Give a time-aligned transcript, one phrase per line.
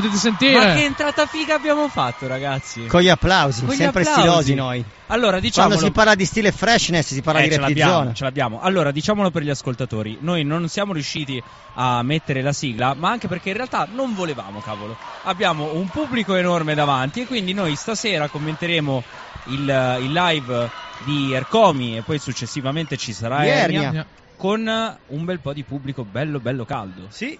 [0.00, 0.52] Potete sentire?
[0.52, 2.86] Ma che entrata figa abbiamo fatto, ragazzi?
[2.86, 4.20] Con gli applausi, Con gli sempre applausi.
[4.20, 4.84] stilosi noi.
[5.08, 5.72] Allora, diciamolo.
[5.74, 8.12] Quando si parla di stile freshness si parla Eh, di zona.
[8.12, 8.60] ce l'abbiamo.
[8.60, 11.42] Allora, diciamolo per gli ascoltatori, noi non siamo riusciti
[11.74, 14.96] a mettere la sigla, ma anche perché in realtà non volevamo, cavolo.
[15.24, 19.02] Abbiamo un pubblico enorme davanti e quindi noi stasera commenteremo
[19.46, 20.70] il, il live
[21.04, 24.06] di Ercomi e poi successivamente ci sarà Ernia.
[24.36, 27.06] con un bel po' di pubblico bello bello caldo.
[27.08, 27.36] Sì,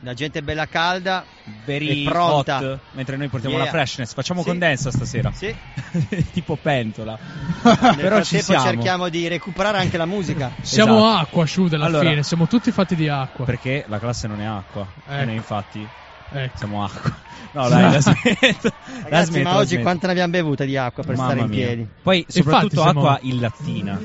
[0.00, 1.24] la gente è bella calda.
[1.64, 2.58] Very È pronta.
[2.58, 3.64] hot, mentre noi portiamo Yeah.
[3.64, 4.12] la freshness.
[4.14, 4.48] Facciamo Sì.
[4.48, 5.32] condensa stasera.
[5.32, 5.54] Sì.
[6.32, 7.18] tipo pentola.
[7.62, 8.62] Nel Però ci siamo.
[8.64, 10.52] cerchiamo di recuperare anche la musica.
[10.62, 11.18] Siamo Esatto.
[11.20, 12.22] acqua, Shude, alla Allora- fine.
[12.22, 13.44] Siamo tutti fatti di acqua.
[13.44, 14.86] Perché la classe non è acqua.
[15.08, 15.24] E Ecco.
[15.24, 15.86] noi infatti
[16.32, 16.56] Ecco.
[16.58, 17.14] siamo acqua.
[17.52, 18.68] No, dai, la smetto.
[18.68, 18.72] la
[19.04, 19.82] Ragazzi, smetto, ma la oggi smetto.
[19.82, 21.66] quanta ne abbiamo bevuta di acqua per Mamma stare in mia.
[21.66, 21.88] piedi?
[22.02, 24.00] Poi soprattutto siamo- acqua in lattina.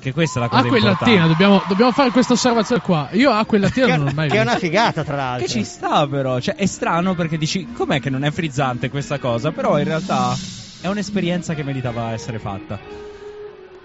[0.00, 1.04] Che questa è la cosa Acqua importante.
[1.10, 3.08] lattina, dobbiamo, dobbiamo fare questa osservazione qua.
[3.12, 5.46] Io acqua in lattina Che, non l'ho mai che è una figata, tra l'altro.
[5.46, 9.18] Che ci sta però, cioè è strano perché dici com'è che non è frizzante questa
[9.18, 10.34] cosa, però in realtà
[10.80, 12.78] è un'esperienza che meritava essere fatta.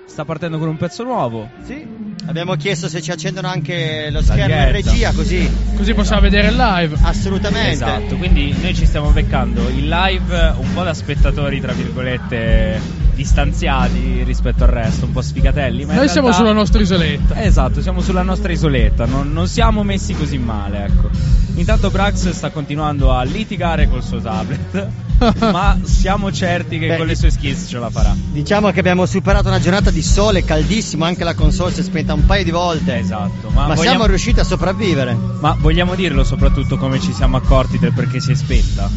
[0.07, 1.49] Sta partendo con un pezzo nuovo.
[1.65, 1.85] Sì.
[2.27, 4.89] Abbiamo chiesto se ci accendono anche lo schermo in diretta.
[4.89, 5.51] regia, così.
[5.75, 6.95] Così possiamo vedere il live.
[7.01, 7.71] Assolutamente.
[7.71, 12.79] Esatto, quindi noi ci stiamo beccando il live un po' da spettatori, tra virgolette,
[13.15, 15.85] distanziati rispetto al resto, un po' sfigatelli.
[15.85, 17.41] Ma Noi siamo realtà- sulla nostra isoletta.
[17.43, 21.09] Esatto, siamo sulla nostra isoletta, non, non siamo messi così male, ecco.
[21.55, 24.87] Intanto Brax sta continuando a litigare col suo tablet,
[25.39, 28.13] ma siamo certi che Beh, con le sue skills ce la farà.
[28.13, 32.13] Diciamo che abbiamo superato una giornata di sole caldissimo, anche la console si è spenta
[32.13, 32.97] un paio di volte.
[32.97, 35.17] Esatto, ma, Ma vogliamo, siamo riusciti a sopravvivere.
[35.39, 38.89] ma vogliamo dirlo soprattutto come ci siamo accorti del perché si è spenta?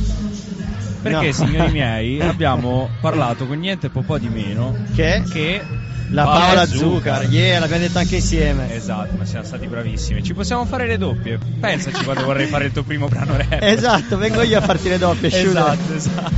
[1.09, 1.33] Perché, No.
[1.33, 5.23] signori miei, abbiamo parlato con niente po' po' di meno Che?
[5.31, 5.63] che
[6.11, 8.75] La Paola Zuccar, yeah, l'abbiamo detto anche insieme.
[8.75, 10.23] Esatto, ma siamo stati bravissimi.
[10.23, 11.39] Ci possiamo fare le doppie.
[11.61, 13.59] Pensaci quando vorrei fare il tuo primo brano rap.
[13.61, 15.49] Esatto, vengo io a farti le doppie, Shude.
[15.51, 16.31] Esatto, esatto.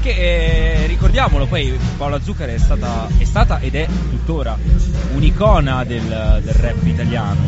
[0.00, 4.56] Che eh, ricordiamolo, poi Paola Zuccar è stata, è stata ed è tuttora
[5.14, 7.40] un'icona del, del rap italiano.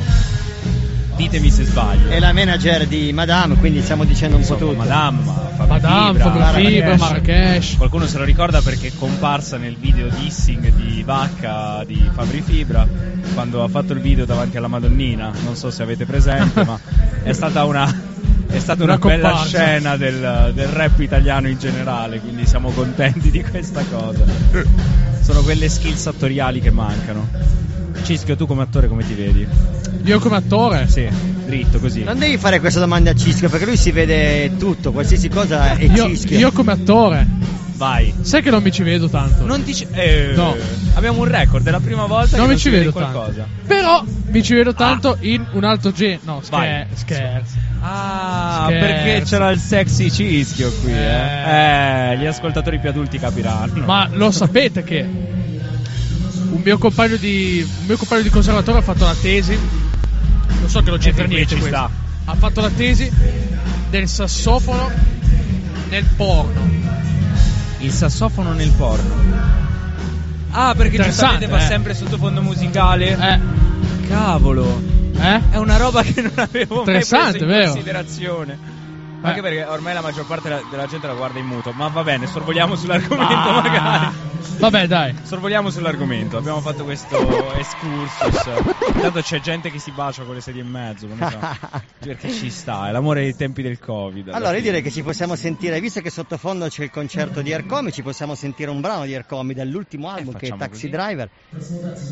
[1.23, 2.09] Ditemi se sbaglio.
[2.09, 4.83] È la manager di Madame, quindi stiamo dicendo un po' Insomma, tutto.
[4.83, 7.01] Madame, Fabri Madame, Fibra, Fabri Fibra, Marrakesh.
[7.01, 7.77] Marrakesh.
[7.77, 12.87] Qualcuno se lo ricorda perché è comparsa nel video dissing di Vacca di Fabri Fibra
[13.35, 15.31] quando ha fatto il video davanti alla Madonnina.
[15.45, 16.77] Non so se avete presente, ma
[17.23, 18.11] è stata una.
[18.49, 19.59] È stata una, Una bella comparsa.
[19.59, 24.25] scena del, del rap italiano in generale, quindi siamo contenti di questa cosa.
[25.21, 27.29] Sono quelle skills attoriali che mancano.
[28.03, 29.47] Cischio, tu come attore come ti vedi?
[30.05, 30.89] Io come attore.
[30.89, 31.09] Sì,
[31.47, 32.03] dritto così.
[32.03, 35.85] Non devi fare questa domanda a Cischio, perché lui si vede tutto, qualsiasi cosa è
[35.85, 36.39] Io, Cischio.
[36.39, 37.27] io come attore.
[37.77, 38.15] Vai.
[38.21, 39.45] Sai che non mi ci vedo tanto.
[39.45, 40.55] Non ti ci- eh, No.
[40.95, 43.19] Abbiamo un record, è la prima volta Non che mi ci si vede vedo tanto.
[43.19, 43.47] qualcosa.
[43.67, 46.21] Però mi ci vedo tanto in un altro genere.
[46.25, 46.87] No, Vai.
[46.93, 47.55] scher- scherzo.
[47.81, 48.87] Ah, Scherzo.
[48.87, 50.95] perché c'era il sexy cischio qui, eh.
[50.97, 52.13] Eh.
[52.13, 53.85] Eh, gli ascoltatori più adulti capiranno.
[53.85, 55.05] Ma lo sapete che
[56.53, 59.59] un mio compagno di un mio compagno di conservatorio ha fatto la tesi.
[60.61, 61.77] Non so che non c'entra niente ci questo.
[61.77, 61.91] sta.
[62.25, 63.11] Ha fatto la tesi
[63.91, 64.91] del sassofono
[65.89, 66.71] nel porno.
[67.79, 69.15] Il sassofono nel porno.
[70.51, 71.67] Ah, perché giustamente va eh.
[71.67, 73.17] sempre sottofondo musicale.
[73.19, 73.41] Eh,
[74.07, 74.81] Cavolo.
[75.19, 75.41] eh?
[75.51, 77.73] È una roba che non avevo mai preso in vero?
[77.73, 78.59] considerazione.
[79.23, 79.29] Eh.
[79.29, 81.73] Anche perché ormai la maggior parte della, della gente la guarda in muto.
[81.73, 83.61] Ma va bene, sorvoliamo sull'argomento Ah.
[83.63, 84.31] magari.
[84.59, 85.15] Vabbè, dai.
[85.23, 88.47] Sorvoliamo sull'argomento, abbiamo fatto questo excursus.
[88.95, 91.57] Intanto c'è gente che si bacia con le sedie in mezzo, come sa.
[91.99, 94.29] perché ci sta, è l'amore dei tempi del Covid.
[94.29, 97.93] Allora, io direi che ci possiamo sentire, visto che sottofondo c'è il concerto di Ercomi,
[97.93, 100.89] ci possiamo sentire un brano di Ercomi dall'ultimo album che è Eh, Taxi così.
[100.91, 101.29] Driver.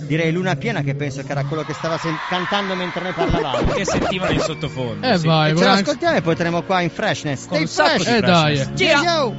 [0.06, 3.72] Direi Luna Piena, che penso che era quello che stava sen- cantando mentre noi parlavamo.
[3.72, 5.06] che sentivano in sottofondo.
[5.06, 5.26] Eh, sì.
[5.26, 7.46] vai, E ce l'ascoltiamo e poi torniamo qua in freshness.
[7.46, 8.04] Con Stay fresh!
[8.06, 8.56] di Eh, dai.
[8.56, 8.80] freshness.
[8.80, 9.34] Yo, yo!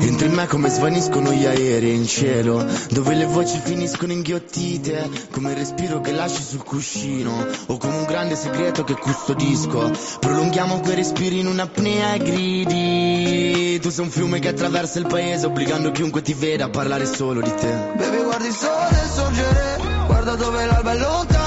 [0.00, 5.50] Entro in me come svaniscono gli aerei in cielo Dove le voci finiscono inghiottite Come
[5.50, 9.90] il respiro che lasci sul cuscino O come un grande segreto che custodisco
[10.20, 15.46] Prolunghiamo quei respiri in un'apnea e gridi tu sei un fiume che attraversa il paese
[15.46, 17.72] Obbligando chiunque ti veda a parlare solo di te.
[17.96, 21.37] Baby guardi il sole sorgere Guarda dove l'alba è lontana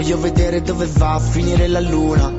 [0.00, 2.32] Voglio vedere dove va a finire la luna.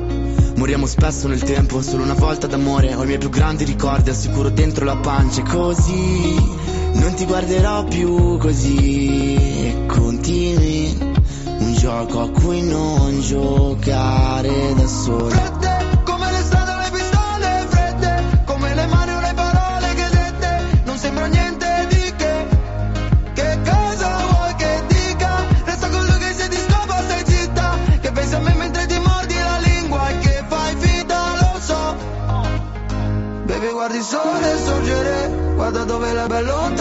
[0.56, 2.92] Moriamo spesso nel tempo, solo una volta d'amore.
[2.92, 5.42] Ho i miei più grandi ricordi al sicuro dentro la pancia.
[5.42, 6.34] E così
[6.94, 9.36] non ti guarderò più così.
[9.36, 10.98] E continui
[11.58, 15.71] un gioco a cui non giocare da solo
[36.02, 36.71] Guarda dove la bella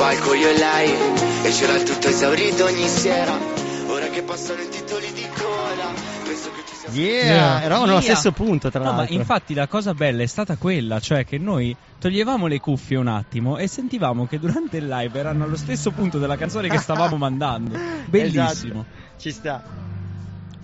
[0.00, 0.90] palco io e lei
[1.44, 3.36] E c'era il tutto esaurito ogni sera
[3.88, 5.92] Ora che passano i titoli di coda
[6.24, 7.62] Penso che ci sia Yeah, Yeah.
[7.62, 8.00] eravamo Yeah.
[8.00, 9.14] stesso punto, tra No, ma l'altro.
[9.14, 13.58] infatti la cosa bella è stata quella, cioè che noi toglievamo le cuffie un attimo
[13.58, 17.78] e sentivamo che durante il live erano allo stesso punto della canzone che stavamo mandando.
[18.06, 18.86] Bellissimo.
[18.88, 19.18] Esatto.
[19.18, 19.62] Ci sta.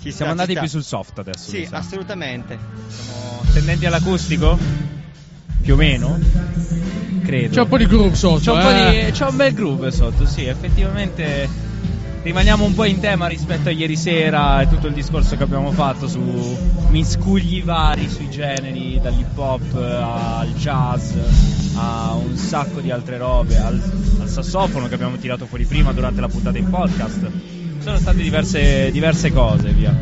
[0.01, 0.61] Ci sta, Siamo andati ci sta.
[0.63, 1.51] più sul soft adesso.
[1.51, 2.59] Sì, assolutamente.
[2.89, 4.59] Siamo tendenti all'acustico?
[5.67, 6.17] Più o meno?
[7.25, 7.53] Credo.
[7.53, 8.39] C'è un po' di groove sotto.
[8.39, 9.05] C'è un, po' eh.
[9.07, 11.49] di, c'è un bel groove sotto, sì, effettivamente
[12.23, 15.73] rimaniamo un po' in tema rispetto a ieri sera e tutto il discorso che abbiamo
[15.73, 16.21] fatto su
[16.91, 21.15] miscugli vari sui generi, dall'hip hop al jazz
[21.75, 23.83] a un sacco di altre robe, al,
[24.21, 27.29] al sassofono che abbiamo tirato fuori prima durante la puntata in podcast.
[27.81, 29.93] Sono state diverse, diverse cose, via.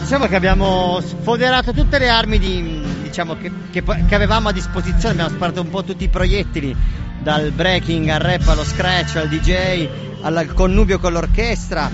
[0.00, 2.85] Diciamo che abbiamo sfoderato tutte le armi di-
[3.16, 6.76] diciamo, che, che che avevamo a disposizione, abbiamo sparato un po' tutti i proiettili,
[7.22, 9.88] dal breaking al rap allo scratch al DJ,
[10.20, 11.90] al, connubio con l'orchestra,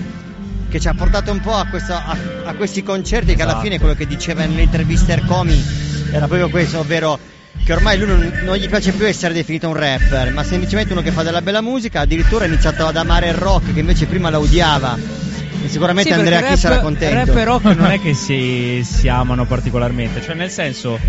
[0.67, 3.63] che ci ha portato un po' a, questo- a- a questi concerti che alla Esatto.
[3.65, 5.63] fine quello che diceva nelle interviste Ercomi
[6.11, 7.17] era proprio questo, ovvero
[7.63, 11.01] che ormai lui non, non gli piace più essere definito un rapper, ma semplicemente uno
[11.01, 14.29] che fa della bella musica, addirittura ha iniziato ad amare il rock che invece prima
[14.29, 15.21] la odiava.
[15.63, 17.31] E sicuramente Sì, Andrea Chi sarà contento.
[17.31, 20.99] Rap e rock non è che si, si amano particolarmente, cioè nel senso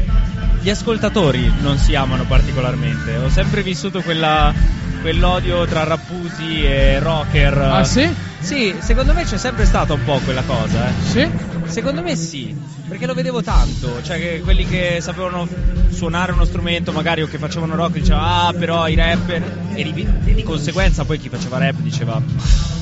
[0.61, 3.17] gli ascoltatori non si amano particolarmente.
[3.17, 4.55] Ho sempre vissuto quella,
[5.03, 7.59] quell'odio tra rapputi e rocker.
[7.59, 8.09] Ah, sì?
[8.39, 10.93] Sì, secondo me c'è sempre stata un po' quella cosa, eh.
[11.11, 11.31] Sì?
[11.67, 12.55] Secondo me sì,
[12.89, 15.49] perché lo vedevo tanto, cioè che quelli che sapevano
[15.91, 19.43] suonare uno strumento magari o che facevano rock dicevano ah però i rapper
[19.75, 22.21] e di, e di conseguenza poi chi faceva rap diceva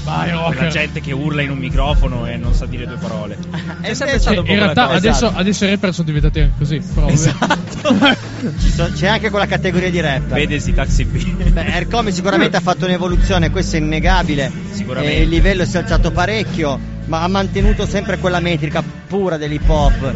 [0.05, 0.69] Vai, quella rocker.
[0.69, 3.37] gente che urla in un microfono e non sa dire due parole.
[3.37, 4.97] C'è E sempre invece- stato un po' in realtà cosa.
[4.97, 5.39] adesso, Esatto.
[5.41, 6.83] adesso i rapper sono diventati anche così.
[6.95, 7.07] Però.
[7.09, 8.21] Esatto.
[8.75, 10.23] So- c'è anche quella categoria di rap.
[10.33, 11.51] Vedesi Taxi B.
[11.53, 14.51] Beh, Ercomi sicuramente ha fatto un'evoluzione, questo è innegabile.
[14.73, 15.17] Sicuramente.
[15.17, 19.69] E il livello si è alzato parecchio, ma ha mantenuto sempre quella metrica pura dell'ip
[19.69, 20.15] hop.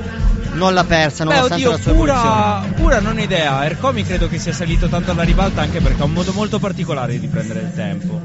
[0.52, 2.72] Non l'ha persa, Beh, nonostante oddio, la sua pura, evoluzione.
[2.80, 3.64] pura non idea.
[3.66, 7.18] Ercomi credo che sia salito tanto alla ribalta anche perché ha un modo molto particolare
[7.18, 8.22] di prendere il tempo.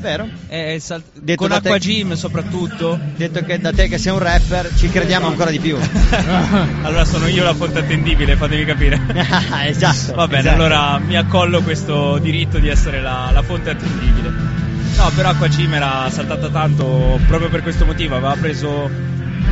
[0.00, 0.28] Vero?
[0.48, 2.98] È sal- Detto con te- Acqua Gym soprattutto.
[3.14, 5.78] Detto che da te che sei un rapper, ci crediamo ancora di più.
[6.82, 9.00] allora sono io la fonte attendibile, fatemi capire.
[9.64, 10.14] esatto.
[10.16, 10.56] Va bene, esatto.
[10.56, 14.61] allora mi accollo questo diritto di essere la, la fonte attendibile.
[14.96, 18.90] No, però Acqua Gym era saltata tanto proprio per questo motivo, aveva preso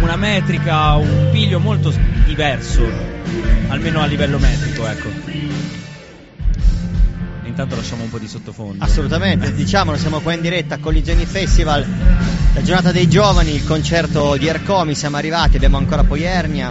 [0.01, 1.93] una metrica, un piglio molto
[2.25, 2.89] diverso,
[3.69, 5.09] almeno a livello metrico, ecco.
[7.45, 8.83] Intanto lasciamo un po' di sottofondo.
[8.85, 11.85] Assolutamente, diciamolo, siamo qua in diretta a Collisioni Festival,
[12.55, 16.71] la giornata dei giovani, il concerto di Ercomi, siamo arrivati, abbiamo ancora poi Ernia,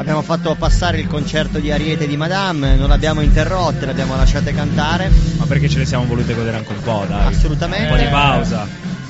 [0.00, 5.10] abbiamo fatto passare il concerto di Ariete di Madame, non l'abbiamo interrotte, l'abbiamo lasciate cantare,
[5.36, 7.26] Ma perché ce le siamo volute godere anche un po', dai.
[7.26, 7.90] Assolutamente.
[7.92, 8.66] Un po' di pausa.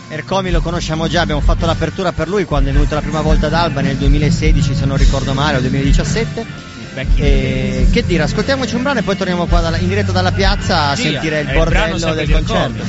[0.08, 3.46] Ercomi lo conosciamo già, abbiamo fatto l'apertura per lui quando è venuto la prima volta
[3.46, 6.44] ad Alba nel 2016 se non ricordo male o 2017.
[6.92, 10.32] Vecchi E che dire, ascoltiamoci un brano e poi torniamo qua dalla- in diretta dalla
[10.32, 12.82] piazza a Sì, sentire il brano bordello del concerto.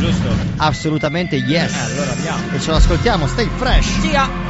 [0.00, 0.28] Giusto?
[0.56, 1.72] Assolutamente yes.
[1.72, 2.38] Eh, allora andiamo.
[2.52, 4.00] E ce lo ascoltiamo, stay fresh.
[4.00, 4.45] Sia!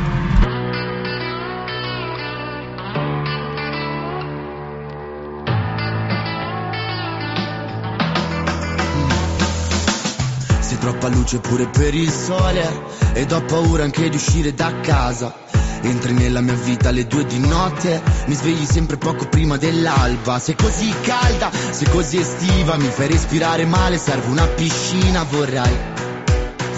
[10.86, 15.34] Troppa luce pure per il sole Ed ho paura anche di uscire da casa.
[15.82, 20.38] Entri nella mia vita alle due di notte Mi svegli sempre poco prima dell'alba.
[20.38, 25.95] Sei così calda, sei così estiva Mi fai respirare male, serve una piscina Vorrei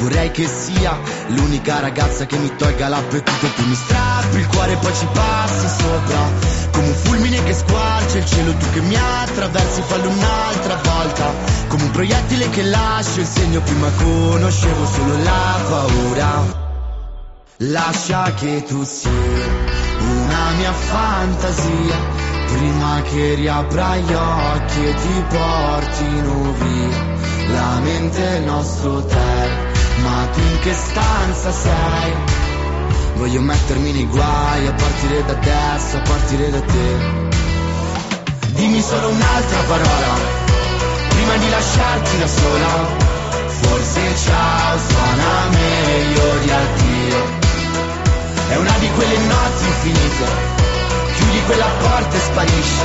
[0.01, 0.97] Vorrei che sia
[1.29, 5.69] l'unica ragazza che mi tolga l'appetito Tu mi strappi il cuore e poi ci passi
[5.69, 6.19] sopra.
[6.71, 11.35] Come un fulmine che squarcia il cielo Tu che mi attraversi fallo un'altra volta.
[11.67, 16.67] Come un proiettile che lascio il segno Prima conoscevo solo la paura.
[17.63, 21.97] Lascia che tu sia una mia fantasia
[22.47, 27.17] Prima che riapra gli occhi e ti portino via
[27.49, 29.68] La mente è il nostro hotel
[30.03, 32.13] ma tu in che stanza sei?
[33.17, 37.37] Voglio mettermi nei guai a partire da adesso, a partire da te.
[38.55, 40.15] Dimmi solo un'altra parola,
[41.09, 43.07] prima di lasciarti da sola.
[43.61, 47.47] Forse ciao suona meglio di addio.
[48.51, 50.27] È una di quelle notti infinite,
[51.17, 52.83] chiudi quella porta e sparisci.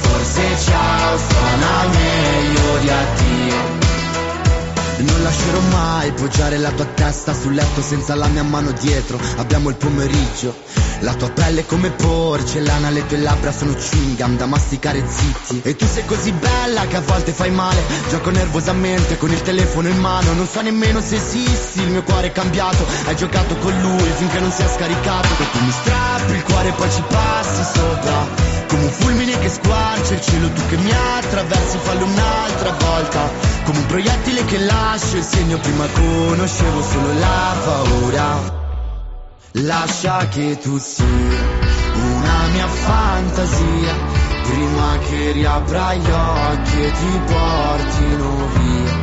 [0.00, 3.87] Forse ciao suona meglio di addio.
[5.00, 9.18] Non lascerò mai poggiare la tua testa sul letto senza la mia mano dietro.
[9.36, 10.54] Abbiamo il pomeriggio.
[11.00, 15.60] La tua pelle è come porcellana, le tue labbra sono chewing da masticare zitti.
[15.62, 17.80] E tu sei così bella che a volte fai male.
[18.10, 20.32] Gioco nervosamente con il telefono in mano.
[20.32, 22.84] Non so nemmeno se esisti, il mio cuore è cambiato.
[23.06, 25.28] Hai giocato con lui finché non si è scaricato.
[25.28, 28.57] E tu mi strappi il cuore e poi ci passi sopra.
[28.68, 33.30] Come un fulmine che squarcia il cielo, tu che mi attraversi, fallo un'altra volta.
[33.64, 38.56] Come un proiettile che lascio il segno, prima conoscevo solo la paura.
[39.52, 43.94] Lascia che tu sia una mia fantasia,
[44.44, 48.96] prima che riapra gli occhi e ti portino via.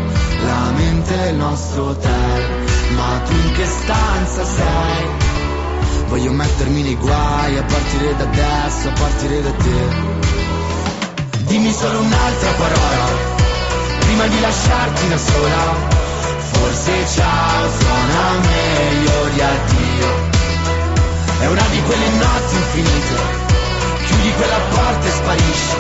[0.46, 5.25] La mente è il nostro hotel, ma tu in che stanza sei?
[6.08, 10.14] Voglio mettermi nei guai a partire da adesso, a partire da te.
[11.48, 13.06] Dimmi solo un'altra parola,
[14.00, 15.94] prima di lasciarti da sola.
[16.52, 20.08] Forse ciao suona meglio di addio.
[21.40, 23.16] È una di quelle notti infinite,
[24.06, 25.76] chiudi quella porta e sparisci.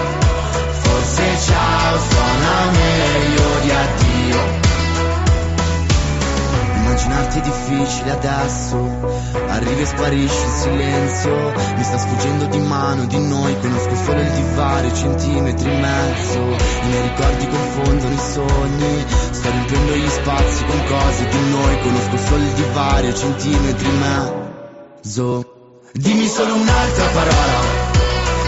[0.82, 4.65] Forse ciao suona meglio di addio.
[6.96, 8.78] Immaginarti difficile adesso.
[9.50, 11.52] Arrivi e sparisci in silenzio.
[11.76, 13.54] Mi sta sfuggendo di mano di noi.
[13.60, 16.40] Conosco solo il divario, centimetri in mezzo.
[16.40, 19.06] I miei ricordi confondono i sogni.
[19.30, 21.82] Sto riempiendo gli spazi con cose di noi.
[21.82, 25.54] Conosco solo il divario, centimetri in mezzo.
[25.92, 27.60] Dimmi solo un'altra parola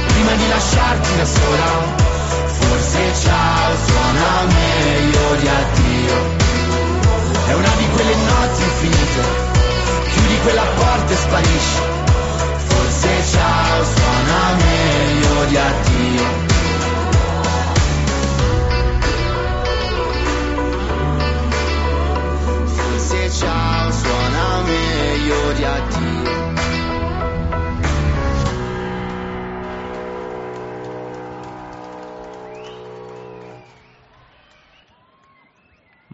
[0.08, 2.06] Prima di lasciarti da sola.
[2.46, 6.37] Forse ciao suona meglio di addio
[7.48, 9.22] è una di quelle notti infinite,
[10.12, 11.82] chiudi quella porta e sparisci.
[12.68, 16.46] Forse ciao suona meglio di addio.
[22.76, 23.67] Forse ciao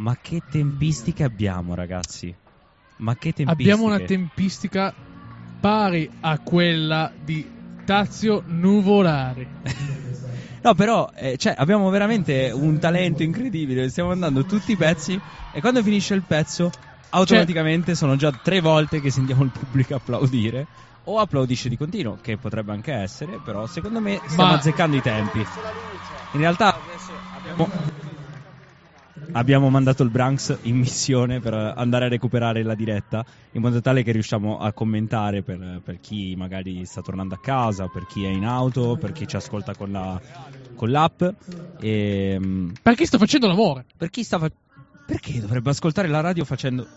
[0.03, 2.35] Ma che tempistiche abbiamo, ragazzi?
[2.97, 3.71] Ma che tempistiche?
[3.71, 4.93] Abbiamo una tempistica
[5.61, 7.49] pari a quella di
[7.85, 9.47] Tazio Nuvolari.
[10.61, 13.89] No, però, eh, cioè, abbiamo veramente un talento incredibile.
[13.89, 15.17] Stiamo andando tutti i pezzi
[15.51, 16.69] e quando finisce il pezzo,
[17.09, 20.67] automaticamente sono già tre volte che sentiamo il pubblico applaudire.
[21.05, 25.01] O applaudisce di continuo, che potrebbe anche essere, però secondo me stiamo Ma- azzeccando i
[25.01, 25.39] tempi.
[26.31, 27.69] In realtà adesso abbiamo,
[29.33, 34.03] abbiamo mandato il Branks in missione per andare a recuperare la diretta, in modo tale
[34.03, 38.29] che riusciamo a commentare per, per chi magari sta tornando a casa, per chi è
[38.29, 40.19] in auto, per chi ci ascolta con, la,
[40.75, 41.23] con l'app.
[41.79, 43.85] E, mm, Perché sto facendo l'amore?
[43.97, 44.51] per chi sta fa-
[45.05, 46.87] Perché dovrebbe ascoltare la radio facendo.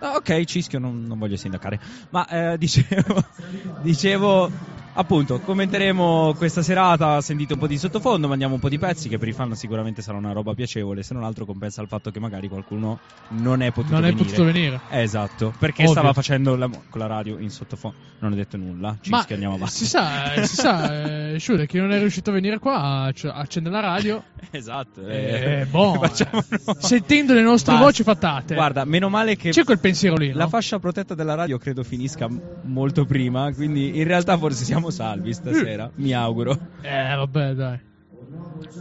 [0.00, 1.78] Ah, ok, cischio, non, non voglio sindacare.
[2.10, 3.24] Ma eh, dicevo,
[3.82, 4.50] dicevo,
[4.94, 7.20] appunto, commenteremo questa serata.
[7.20, 10.02] Sentite un po' di sottofondo, mandiamo un po' di pezzi che per i fan sicuramente
[10.02, 11.02] sarà una roba piacevole.
[11.02, 12.98] Se non altro compensa il fatto che magari qualcuno
[13.28, 14.24] non è potuto Non è venire.
[14.24, 14.80] potuto venire.
[14.90, 15.92] Eh, esatto, perché Ovvio.
[15.94, 17.96] stava facendo la- con la radio in sottofondo.
[18.20, 18.96] Non ho detto nulla.
[19.06, 19.74] Ma Cischio, andiamo avanti.
[19.74, 23.30] si sa, eh, si sa, eh, Shure, che non è riuscito a venire qua, ac-
[23.32, 24.22] accende la radio.
[24.50, 25.06] esatto.
[25.06, 27.86] Eh, boh, facciamo eh, sentendo le nostre Basta.
[27.86, 28.54] voci fatate.
[28.54, 30.32] Guarda, meno male che C'è quel pensiero lì?
[30.32, 32.28] La fascia protetta della radio credo finisca
[32.62, 36.56] molto prima, quindi in realtà forse siamo salvi stasera, mi auguro.
[36.82, 37.78] Eh, vabbè, dai.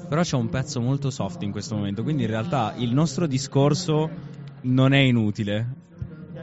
[0.10, 4.10] Però c'è un pezzo molto soft in questo momento, quindi in realtà il nostro discorso
[4.62, 5.81] non è inutile.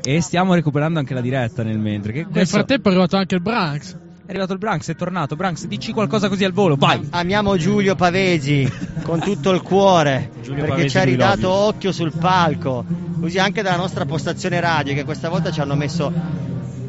[0.03, 2.13] E stiamo recuperando anche la diretta nel mentre.
[2.13, 3.99] Che Nel questo- frattempo è arrivato anche il Branks.
[4.25, 5.35] È arrivato il Branks, è tornato.
[5.37, 7.07] Branks, dici qualcosa così al volo, vai!
[7.11, 8.71] Amiamo Giulio Pavesi
[9.03, 12.85] con tutto il cuore Giulio perché Pavesi, ci ha ridato occhio sul palco.
[13.21, 16.11] Così anche dalla nostra postazione radio che questa volta ci hanno messo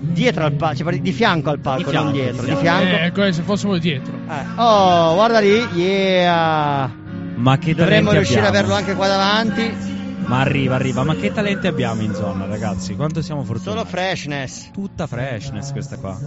[0.04, 2.86] dietro al palco, cioè di fianco al palco, Di fianco, non dietro, di di fianco.
[2.86, 3.06] fianco.
[3.06, 4.14] Eh, come se fossimo dietro.
[4.28, 6.92] Eh, Oh, guarda lì, yeah.
[7.36, 8.58] Ma che Dovremmo riuscire abbiamo?
[8.58, 10.00] averlo anche qua davanti.
[10.26, 11.04] Ma arriva, arriva.
[11.04, 12.96] Ma che talenti abbiamo in zona, ragazzi?
[12.96, 13.88] Quanto siamo Solo fortunati?
[13.90, 14.70] freshness.
[14.72, 16.18] Tutta freshness questa qua.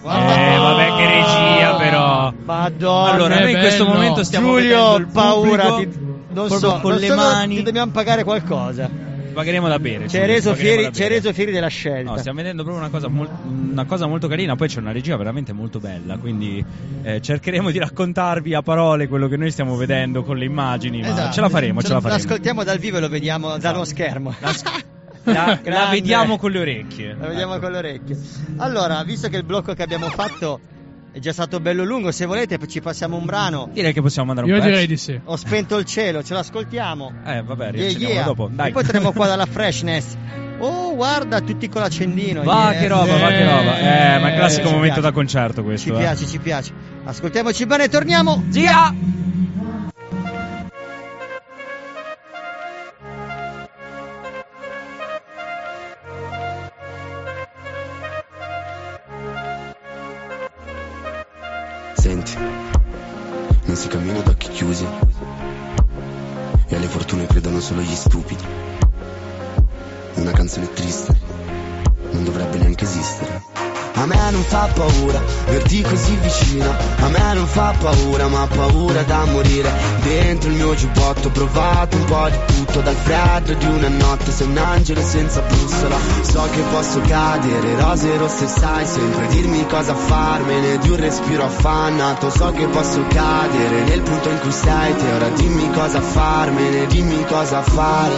[0.00, 0.34] Guarda.
[0.54, 2.32] Eh, vabbè, che regia però.
[2.44, 3.12] Madonna.
[3.12, 7.00] Allora, noi in questo momento stiamo Giulio, il paura, pubblico ti- non so, con non
[7.00, 7.56] le so, mani.
[7.56, 8.88] ti dobbiamo pagare qualcosa.
[9.32, 10.08] Pagheremo da bere.
[10.08, 12.10] Ci hai reso, reso fieri della scelta.
[12.12, 13.28] No, stiamo vedendo proprio una cosa, mol-
[13.72, 14.54] una cosa molto carina.
[14.56, 16.16] Poi c'è una regia veramente molto bella.
[16.18, 16.64] Quindi
[17.02, 21.00] eh, cercheremo di raccontarvi a parole quello che noi stiamo vedendo con le immagini.
[21.00, 21.32] Ma Esatto.
[21.32, 22.20] ce la faremo, ce la Lo faremo.
[22.20, 24.34] ascoltiamo dal vivo e lo vediamo dallo schermo.
[24.40, 24.52] La,
[25.32, 27.16] la- la vediamo con le orecchie.
[27.18, 28.18] La vediamo con le orecchie.
[28.58, 30.60] Allora, visto che il blocco che abbiamo fatto
[31.12, 33.68] è già stato bello lungo, se volete ci passiamo un brano.
[33.72, 34.72] Direi che possiamo mandare un Io pezzo.
[34.72, 35.20] direi di sì.
[35.24, 37.12] Ho spento il cielo, ce l'ascoltiamo.
[37.24, 38.24] Eh, vabbè, Yeah, riaccendiamo yeah.
[38.24, 38.48] dopo.
[38.50, 38.68] Dai.
[38.70, 40.16] E poi torniamo qua dalla freshness.
[40.58, 42.42] Oh, guarda, tutti con l'accendino.
[42.42, 42.80] Va yeah.
[42.80, 43.78] che roba, va che roba.
[43.78, 45.00] Eh, ma è il classico ci momento piace.
[45.00, 45.90] da concerto questo.
[45.90, 45.98] Ci eh.
[45.98, 46.72] piace, ci piace.
[47.04, 48.44] Ascoltiamoci bene e torniamo.
[48.48, 48.94] Zia!
[63.72, 64.86] Non si cammina ad occhi chiusi
[66.68, 68.44] e alle fortune credono solo gli stupidi.
[70.16, 71.18] Una canzone triste
[72.10, 73.51] non dovrebbe neanche esistere.
[73.94, 76.64] A me non fa paura verti così vicino,
[76.98, 79.70] a me non fa paura ma paura da morire.
[80.02, 84.32] Dentro il mio giubbotto ho provato un po' di tutto, dal freddo di una notte
[84.32, 85.96] sei un angelo senza bussola.
[86.22, 92.30] So che posso cadere, rose rosse sai sempre dirmi cosa farmene di un respiro affannato.
[92.30, 97.24] So che posso cadere nel punto in cui sei te, ora dimmi cosa farmene, dimmi
[97.26, 98.14] cosa fare.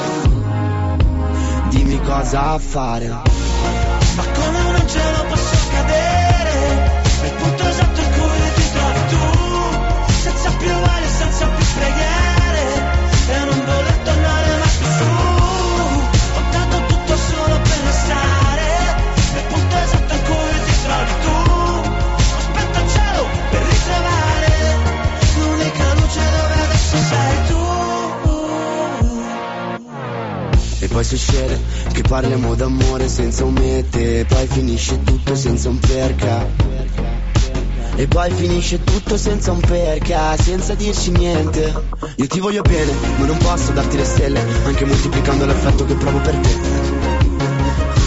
[1.69, 3.09] Dimmi cosa fare.
[3.09, 4.64] Ma come
[30.95, 36.47] poi succede che parliamo d'amore senza un mete poi finisce tutto senza un perca
[37.97, 41.73] E poi finisce tutto senza un perca Senza dirci niente.
[42.15, 46.19] Io ti voglio bene ma non posso darti le stelle Anche moltiplicando l'affetto che provo
[46.19, 46.49] per te.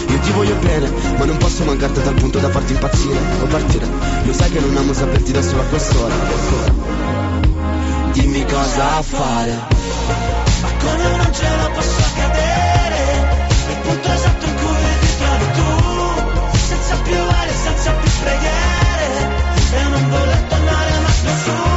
[0.08, 3.48] Io ti voglio bene ma non posso mancarti a tal punto da farti impazzire O
[3.48, 3.86] partire.
[4.24, 6.16] Lo sai che non amo saperti da solo a quest'ora.
[8.14, 9.76] Dimmi cosa fare.
[10.62, 12.77] Ma come un angelo posso cadere Nel
[13.88, 19.06] punto esatto in cui ti trovi tu Senza più vale, senza più preghiere.
[19.72, 21.77] E non voler tornare mai più su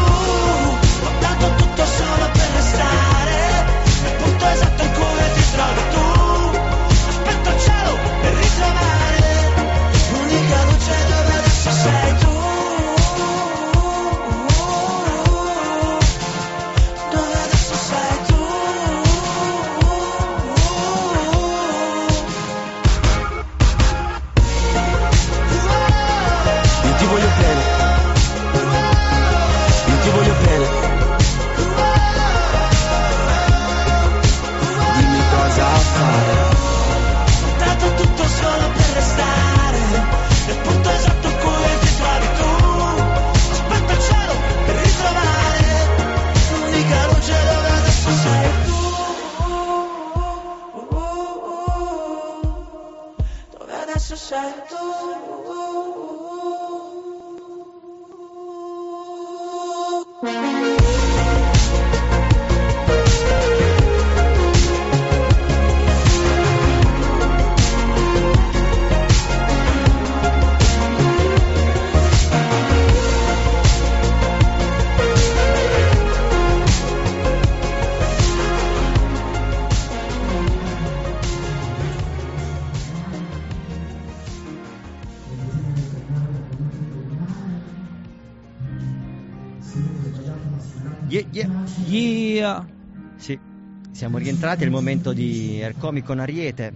[94.40, 96.72] Rientrati, è il momento di Ercomi con Ariete.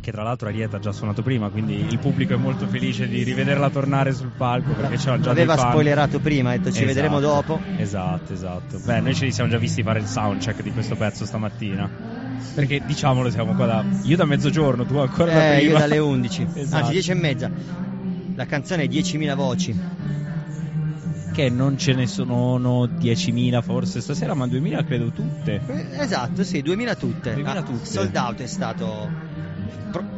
[0.00, 3.24] che tra l'altro Arieta ha già suonato prima, quindi il pubblico è molto felice di
[3.24, 7.18] rivederla tornare sul palco perché c'era già Aveva spoilerato prima, ha detto ci Esatto, vedremo
[7.18, 7.60] dopo.
[7.76, 8.78] Esatto, esatto.
[8.84, 11.90] Beh, noi ce li siamo già visti fare il soundcheck di questo pezzo stamattina.
[12.54, 13.84] Perché diciamolo, siamo qua da.
[14.02, 15.72] Io da mezzogiorno, tu ancora da Eh, prima.
[15.72, 16.76] io dalle 11, Esatto.
[16.76, 17.50] anzi 10 e mezza.
[18.36, 19.74] La canzone è 10.000 voci.
[21.34, 25.60] Che non ce ne sono 10.000 forse stasera, ma 2.000 credo tutte.
[25.66, 27.32] Eh, Esatto, sì, 2000 tutte.
[27.34, 27.86] 2000 Ah, tutte.
[27.86, 29.10] Sold out è stato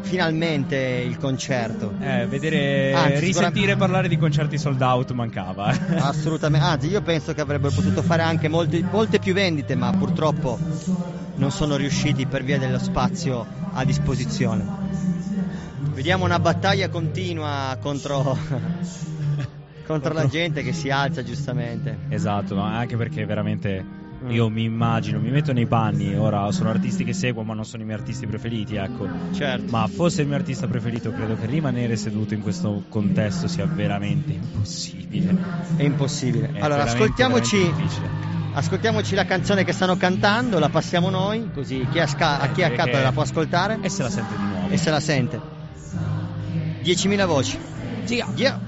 [0.03, 1.95] finalmente il concerto.
[1.99, 5.69] Eh, vedere, Anzi, risentire parlare di concerti sold out mancava.
[5.97, 10.59] Assolutamente, anzi io penso che avrebbero potuto fare anche molti- molte più vendite, ma purtroppo
[11.37, 14.65] non sono riusciti per via dello spazio a disposizione.
[15.95, 18.37] Vediamo una battaglia continua contro,
[19.87, 21.97] contro la gente che si alza giustamente.
[22.09, 24.31] Esatto, no, anche perché veramente Mm.
[24.31, 27.83] io mi immagino, mi metto nei panni, ora sono artisti che seguo ma non sono
[27.83, 29.07] i miei artisti preferiti, ecco.
[29.33, 29.71] Certo.
[29.71, 34.33] Ma fosse il mio artista preferito, credo che rimanere seduto in questo contesto sia veramente
[34.33, 35.37] impossibile.
[35.77, 36.47] È impossibile.
[36.47, 41.87] È allora, veramente, ascoltiamoci, veramente ascoltiamoci la canzone che stanno cantando, la passiamo noi, così
[41.91, 44.47] chi, ha sca- a chi è accanto la può ascoltare E se la sente di
[44.47, 44.69] nuovo.
[44.71, 45.41] e se la sente.
[46.83, 47.59] 10.000 voci.
[48.07, 48.27] Gia.
[48.35, 48.66] Yeah.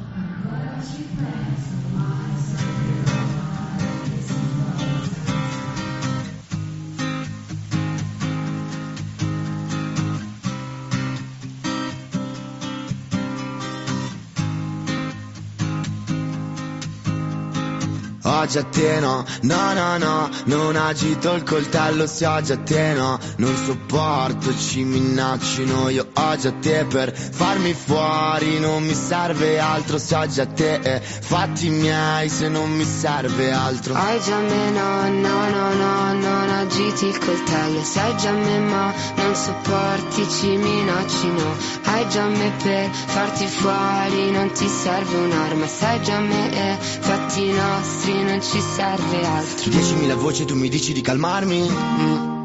[18.48, 23.18] Oggi a no, no no no, non agito il coltello se oggi a te no,
[23.36, 29.98] non sopporto, ci minaccino io oggi a te per farmi fuori, non mi serve altro
[29.98, 33.94] se oggi a te, eh, fatti miei se non mi serve altro.
[33.94, 37.82] Hai già me no, no, no, no, non agiti il coltello.
[37.82, 41.56] Sai già me ma non sopporti, ci minacci no.
[41.84, 45.66] Hai già me per farti fuori, non ti serve un'arma.
[45.66, 49.70] Sai già me e fatti nostri, non ci serve altro.
[49.70, 51.68] 10.000 voci tu mi dici di calmarmi?
[51.68, 52.37] Mm.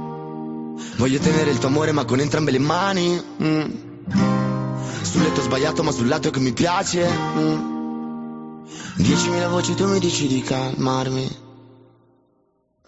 [0.95, 3.61] Voglio tenere il tuo amore ma con entrambe le mani mm.
[5.01, 7.71] Sul letto sbagliato ma sul lato che mi piace mm.
[8.97, 11.37] 10.000 voci tu mi dici di calmarmi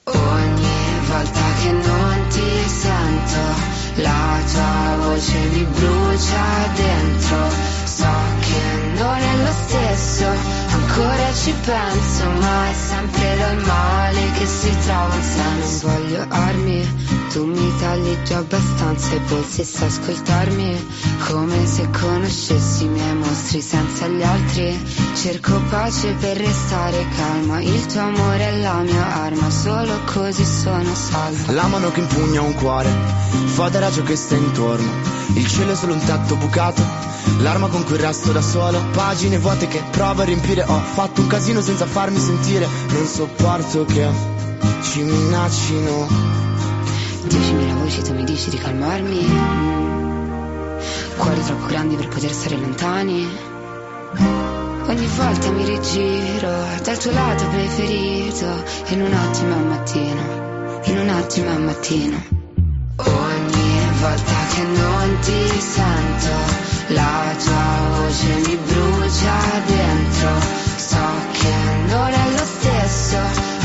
[0.04, 7.50] Ogni volta che non ti sento La tua voce mi brucia dentro
[7.86, 8.08] So
[8.40, 14.70] che non è lo stesso Ancora ci penso Ma è sempre dal male che si
[14.86, 16.88] trova un senso Non voglio armi
[17.32, 20.88] Tu mi tagli già abbastanza e sai ascoltarmi
[21.28, 24.80] Come se conoscessi i miei mostri senza gli altri.
[25.16, 30.94] Cerco pace per restare calma Il tuo amore è la mia arma Solo così sono
[30.94, 31.52] salva.
[31.52, 32.90] La mano che impugna un cuore
[33.46, 34.92] Fodera ciò che sta intorno.
[35.34, 37.06] Il cielo è solo un tetto bucato
[37.40, 38.82] L'arma con cui resto da solo.
[38.92, 42.68] Pagine vuote che provo a riempire Ho fatto un casino senza farmi sentire.
[42.90, 44.06] Non sopporto che
[44.82, 46.06] ci minaccino
[47.30, 49.26] 10.000 voci tu mi dici di calmarmi.
[51.16, 53.26] Cuori troppo grandi per poter stare lontani?
[54.88, 56.52] Ogni volta mi rigiro
[56.84, 58.64] dal tuo lato preferito.
[58.88, 60.82] In un attimo al mattino.
[60.84, 62.22] In un attimo al mattino.
[62.98, 69.34] Ogni volta che non ti sento La tua voce mi brucia
[69.66, 70.65] dentro
[70.96, 71.02] So
[71.34, 71.54] che
[71.92, 73.18] non è lo stesso.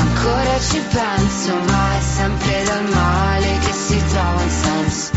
[0.02, 5.10] Ancora ci penso Ma è sempre dal male che si trova un senso.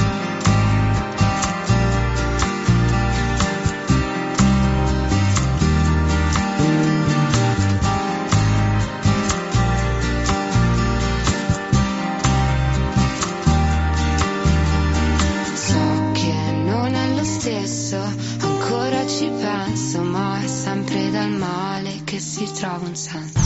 [15.55, 17.97] So che non è lo stesso,
[18.41, 23.39] ancora ci penso, ma è sempre dal male che si trova un senso.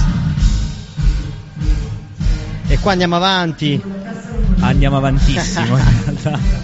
[2.67, 3.81] E qua andiamo avanti.
[4.59, 5.77] Andiamo avantissimo.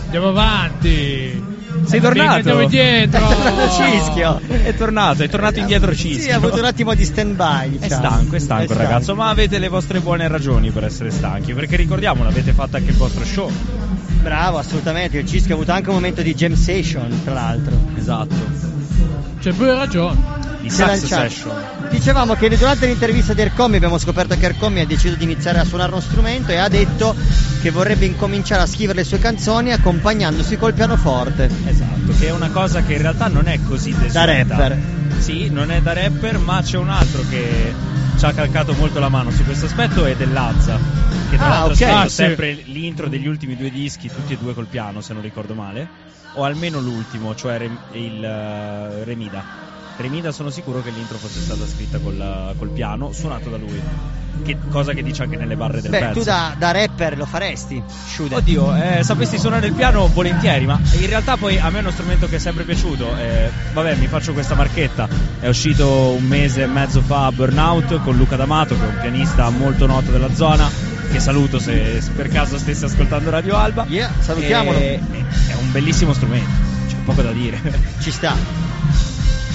[0.03, 1.51] Andiamo avanti.
[1.85, 2.33] Sei tornato?
[2.33, 3.29] Andiamo indietro.
[3.29, 4.41] È tornato Cischio.
[4.47, 6.23] È tornato, è tornato indietro Cischio.
[6.23, 7.79] Sì, ha avuto un attimo di stand by.
[7.79, 11.77] È stanco, è stanco ragazzo, ma avete le vostre buone ragioni per essere stanchi, perché
[11.77, 13.49] ricordiamolo, avete fatto anche il vostro show.
[14.21, 15.19] Bravo, assolutamente.
[15.19, 17.73] Il Cischio ha avuto anche un momento di jam session, tra l'altro.
[17.95, 18.35] Esatto.
[19.39, 20.52] C'è pure ragione.
[20.63, 21.61] Di sax session.
[21.89, 25.65] Dicevamo che durante l'intervista di Ercomi abbiamo scoperto che Ercomi ha deciso di iniziare a
[25.65, 27.13] suonare uno strumento e ha detto
[27.61, 31.49] che vorrebbe incominciare a scrivere le sue canzoni accompagnandosi col pianoforte.
[31.65, 34.55] Esatto, che è una cosa che in realtà non è così Da desueta.
[34.55, 34.79] rapper.
[35.19, 37.73] Sì, non è da rapper, ma c'è un altro che
[38.17, 40.79] ci ha calcato molto la mano su questo aspetto ed è Lazza.
[41.29, 41.81] Che tra Ah, l'altro ok.
[41.81, 42.15] ha scritto Ah, sì.
[42.15, 46.11] sempre l'intro degli ultimi due dischi, tutti e due col piano, se non ricordo male.
[46.35, 47.59] o almeno l'ultimo, cioè
[47.91, 49.43] il eh, Remida.
[49.95, 53.79] Remida sono sicuro che l'intro fosse stata scritta col, col piano, suonato da lui.
[54.43, 56.19] Che, cosa che dice anche nelle barre del Beh, pezzo.
[56.19, 58.35] tu da, da rapper lo faresti, Shude.
[58.35, 61.91] Oddio, eh, sapessi suonare il piano volentieri, ma in realtà poi a me è uno
[61.91, 63.15] strumento che è sempre piaciuto.
[63.17, 65.07] eh, vabbè, mi faccio questa marchetta.
[65.39, 68.97] È uscito un mese e mezzo fa a Burnout con Luca D'Amato, che è un
[68.99, 70.67] pianista molto noto della zona.
[71.11, 73.85] Che saluto se se per caso stesse ascoltando Radio Alba.
[73.87, 74.75] Yeah, salutiamolo.
[74.79, 74.99] E-
[75.49, 76.49] è un bellissimo strumento,
[76.87, 77.61] c'è poco da dire.
[77.99, 78.72] Ci sta.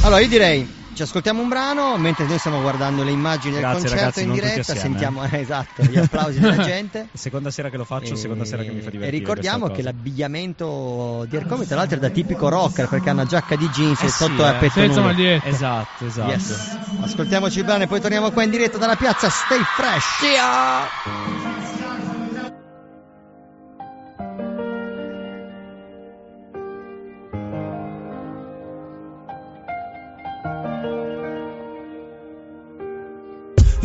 [0.09, 3.79] Allora, io direi, ci ascoltiamo un brano mentre noi stiamo guardando le immagini del Grazie,
[3.81, 4.75] concerto ragazzi, in diretta.
[4.75, 7.09] Sentiamo, eh, esatto, gli applausi della gente.
[7.13, 9.19] Seconda sera che lo faccio, seconda sera che mi fa E divertire.
[9.19, 9.95] ricordiamo questa che cosa.
[9.95, 14.01] l'abbigliamento di Ercomi, tra l'altro, è da tipico rocker perché ha una giacca di jeans
[14.01, 14.71] Eh e sì, sotto è eh.
[14.71, 15.47] Senza maglietta.
[15.47, 16.31] Esatto, esatto.
[16.31, 16.79] Yes.
[17.03, 20.23] Ascoltiamoci il brano e poi torniamo qua in diretta dalla piazza Stay Fresh.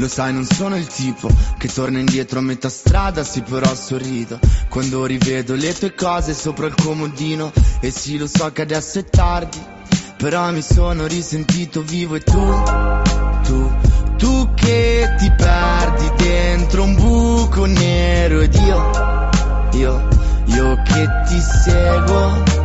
[0.03, 4.37] Lo sai, non sono il tipo che torna indietro a metà strada, sì però sorrido
[4.67, 7.53] quando rivedo le tue cose sopra il comodino.
[7.79, 9.61] E sì, lo so che adesso è tardi,
[10.17, 12.63] però mi sono risentito vivo e tu,
[13.43, 13.75] tu,
[14.17, 19.29] tu che ti perdi dentro un buco nero ed io,
[19.71, 20.07] io,
[20.47, 22.62] io che ti seguo.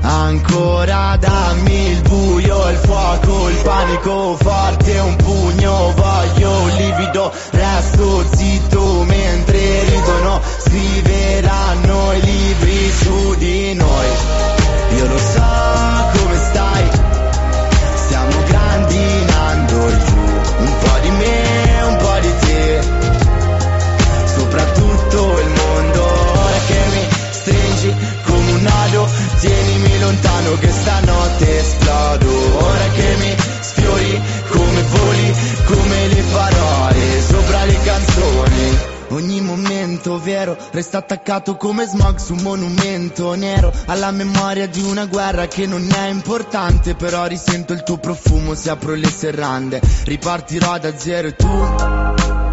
[0.00, 9.04] Ancora dammi il buio, il fuoco, il panico forte, un pugno, voglio livido, resto zitto
[9.04, 14.06] mentre ridono, scriveranno i libri su di noi.
[14.96, 15.87] Io lo so
[30.48, 32.64] lontano che stanotte esplodo.
[32.64, 35.34] Ora che mi sfiori come voli
[35.64, 38.96] come le parole sopra le canzoni.
[39.10, 43.72] Ogni momento vero resta attaccato come smog su un monumento nero.
[43.86, 48.70] Alla memoria di una guerra che non è importante però risento il tuo profumo se
[48.70, 49.80] apro le serrande.
[50.04, 51.48] Ripartirò da zero e tu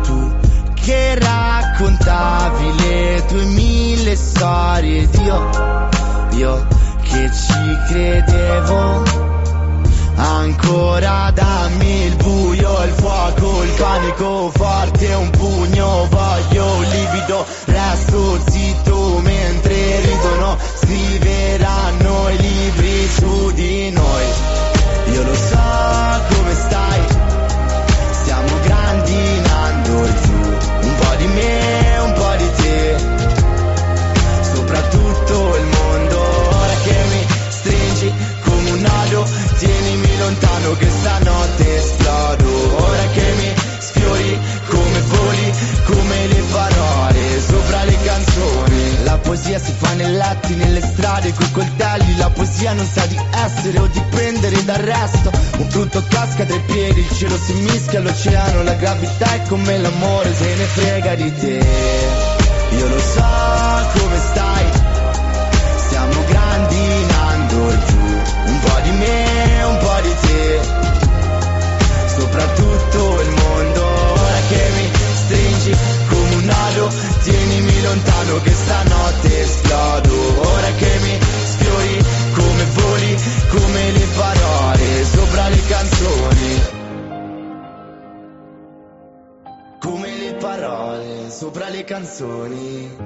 [0.03, 0.33] tu
[0.75, 5.09] che raccontavi le tue mille storie.
[5.25, 5.49] Io,
[6.37, 6.74] io
[7.15, 9.03] che ci credevo.
[10.17, 19.19] Ancora dammi il buio, il fuoco, il panico forte, un pugno, voglio livido, resto zitto
[19.19, 23.94] mentre ridono, scriveranno i libri su di noi.
[40.65, 45.53] Lontano che stanotte esplodo, ora che mi sfiori come voli,
[45.85, 49.03] come le parole sopra le canzoni.
[49.03, 53.19] La poesia si fa nei letti, nelle strade, coi coltelli, la poesia non sa di
[53.45, 55.31] essere o dipendere dal resto.
[55.57, 60.33] Un frutto casca dai piedi, il cielo si mischia all'oceano, la gravità è come l'amore,
[60.33, 61.63] se ne frega di te.
[62.77, 64.65] Io lo so come stai,
[65.85, 67.97] stiamo grandinando giù,
[68.45, 69.34] un po' di me,
[72.35, 75.77] soprattutto il mondo ora che mi stringi
[76.09, 76.89] come un nodo,
[77.23, 83.17] tienimi lontano che stanotte esplodo, ora che mi sfiori come voli,
[83.49, 86.61] come le parole sopra le canzoni.
[89.79, 92.97] Come le parole sopra le canzoni.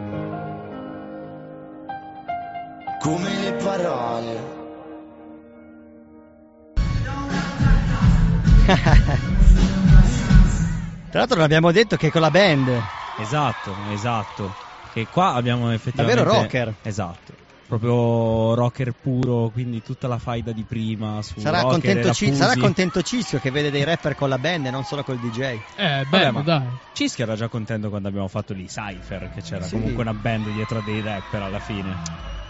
[3.00, 4.59] Come le parole.
[11.10, 12.84] Tra l'altro non abbiamo detto che con la band.
[13.16, 14.54] Esatto, esatto.
[14.92, 16.24] Che qua abbiamo effettivamente.
[16.24, 16.76] Davvero rocker.
[16.84, 17.34] Esatto.
[17.68, 22.56] Proprio rocker puro, quindi tutta la faida di prima su Sarà rocker contento, Ci- sarà
[22.58, 25.40] contento Cischio che vede dei rapper con la band e non solo col DJ.
[25.76, 26.68] Eh, bello, ma dai.
[26.94, 29.72] Cischio era già contento quando abbiamo fatto lì Cypher, che c'era Sì.
[29.76, 32.02] comunque una band dietro a dei rapper alla fine.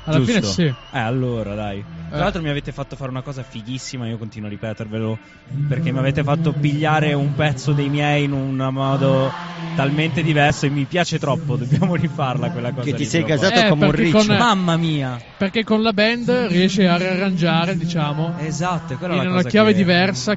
[0.05, 0.31] Alla Giusto?
[0.33, 0.63] fine sì.
[0.63, 1.83] Eh, allora dai.
[2.07, 2.21] Tra Eh.
[2.21, 5.19] l'altro mi avete fatto fare una cosa fighissima, io continuo a ripetervelo,
[5.67, 9.31] perché mi avete fatto pigliare un pezzo dei miei in un modo
[9.75, 13.69] talmente diverso e mi piace troppo, dobbiamo rifarla quella cosa Che ti sei casato Eh,
[13.69, 14.17] come un riccio.
[14.25, 15.17] con- Mamma mia!
[15.37, 19.77] Perché con la band riesce a riarrangiare, diciamo, Esatto, in la una cosa chiave che-
[19.77, 20.35] diversa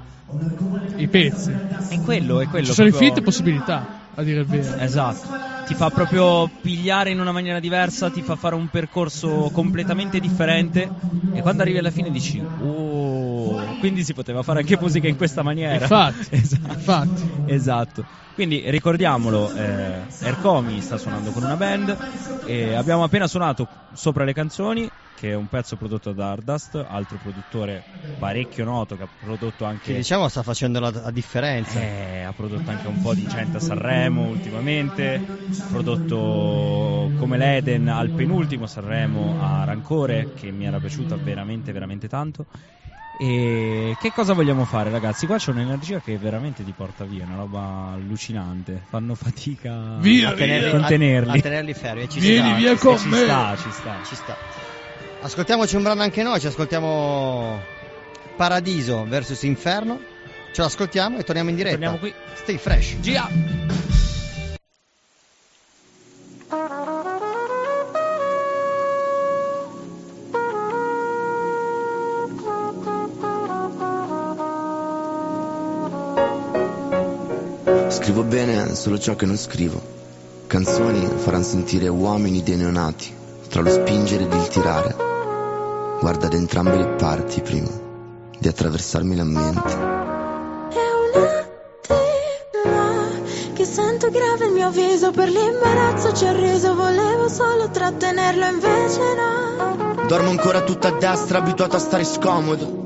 [0.96, 1.50] i pezzi.
[1.88, 2.66] È quello, è quello.
[2.66, 4.76] Ci sono proprio- infinite possibilità, a dire il vero.
[4.76, 5.50] Esatto.
[5.72, 10.92] Ti fa proprio pigliare in una maniera diversa, ti fa fare un percorso completamente differente
[11.30, 13.01] e quando arrivi alla fine dici oh,
[13.82, 15.88] quindi si poteva fare anche musica in questa maniera.
[15.88, 16.68] Infatti, esatto.
[16.68, 17.22] infatti.
[17.42, 18.06] Esatto.
[18.32, 21.96] Quindi ricordiamolo, eh, Ercomi sta suonando con una band
[22.40, 27.18] e abbiamo appena suonato Sopra le canzoni, che è un pezzo prodotto da Ardust, altro
[27.18, 27.84] produttore
[28.16, 31.80] parecchio noto che ha prodotto Che anche diciamo sta facendo la, la differenza.
[31.80, 35.24] eh, ha prodotto anche un po' di gente a Sanremo ultimamente,
[35.56, 42.08] ha prodotto come l'Eden al penultimo Sanremo a Rancore, che mi era piaciuta veramente, veramente
[42.08, 42.46] tanto.
[43.24, 45.26] E che cosa vogliamo fare, ragazzi?
[45.26, 48.82] Qua c'è un'energia che veramente ti porta via, una roba allucinante.
[48.88, 50.70] Fanno fatica Via, a via.
[50.70, 51.38] contenerli.
[51.38, 52.02] A tenerli fermi.
[52.02, 53.16] e Ci Vieni sta, via ci con ci me.
[53.18, 53.94] sta, ci sta.
[54.04, 54.36] Ci sta.
[55.20, 57.60] Ascoltiamoci un brano anche noi, ci ascoltiamo
[58.34, 60.00] Paradiso versus Inferno.
[60.52, 61.76] Ce l'ascoltiamo e torniamo in diretta.
[61.76, 62.12] Torniamo qui.
[62.34, 62.96] Stay fresh.
[62.98, 63.28] Gia!
[77.92, 79.78] Scrivo bene solo ciò che non scrivo.
[80.46, 83.14] Canzoni faranno sentire uomini dei neonati,
[83.50, 84.96] tra lo spingere ed il tirare.
[86.00, 87.68] Guarda da entrambe le parti prima
[88.38, 89.72] di attraversarmi la mente.
[89.72, 91.22] È un
[91.84, 98.46] attimo che sento grave il mio viso per l'imbarazzo ci ho riso volevo solo trattenerlo
[98.46, 102.80] invece no Dormo ancora tutta a destra, abituato a stare scomodo.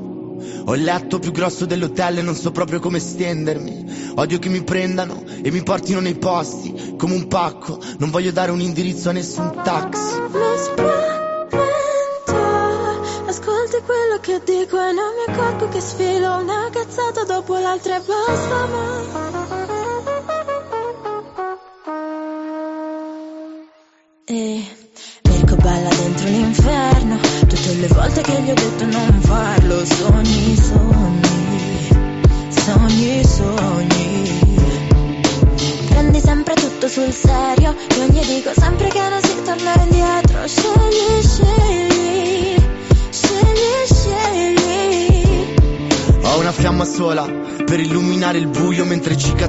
[0.65, 4.06] Ho il letto più grosso dell'hotel e non so proprio come stendermi.
[4.19, 7.79] Odio che mi prendano e mi portino nei posti come un pacco.
[7.99, 10.19] Non voglio dare un indirizzo a nessun taxi.
[10.19, 10.97] mi spavento
[13.27, 18.01] ascolti quello che dico e non mi accorgo che sfilo una cazzata dopo l'altra e
[18.01, 19.36] basta ma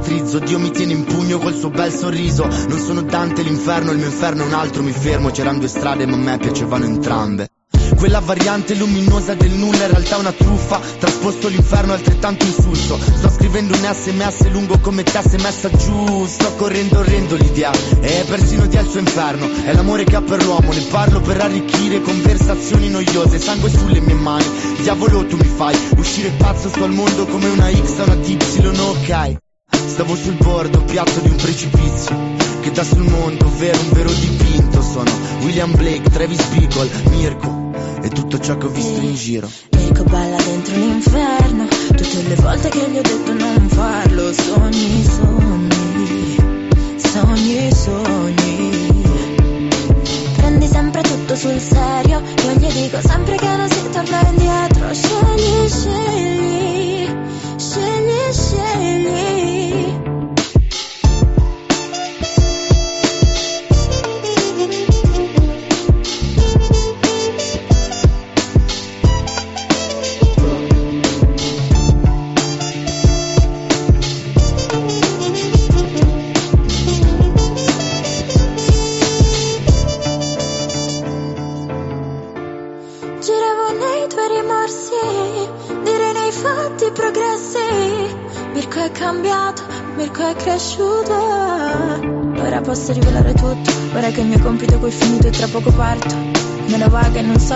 [0.09, 0.39] cicatrizzo.
[0.39, 2.47] Dio mi tiene in pugno col suo bel sorriso.
[2.47, 4.83] Non sono Dante l'inferno, il mio inferno è un altro.
[4.83, 7.49] Mi fermo, c'erano due strade, ma a me piacevano entrambe.
[7.97, 13.29] Quella variante luminosa del nulla in realtà una truffa Trasposto l'inferno è altrettanto insulso Sto
[13.29, 18.67] scrivendo un sms lungo come te sei messa giù Sto correndo orrendo l'idea E persino
[18.67, 22.01] Dio ha il suo inferno È l'amore che ha per l'uomo Ne parlo per arricchire
[22.01, 24.47] conversazioni noiose Sangue sulle mie mani
[24.81, 28.39] Diavolo tu mi fai Uscire pazzo sto al mondo come una X o una Y
[28.79, 29.47] ok
[29.89, 32.17] Stavo sul bordo, piatto di un precipizio
[32.61, 34.81] Che dà sul mondo, ovvero un vero dipinto.
[34.83, 37.73] Sono William Blake, Travis Bickle, Mirko
[38.03, 39.49] E tutto ciò che ho visto in giro.
[39.73, 46.37] Mirko balla dentro l'inferno Tutte le volte che gli ho detto non farlo Sogni, sogni
[46.97, 49.03] Sogni, sogni.
[50.37, 54.95] Prendi sempre tutto sul serio Io gli dico sempre che non si torna indietro.
[54.95, 57.09] Scegli, scegli
[57.57, 59.68] Scegli, scegli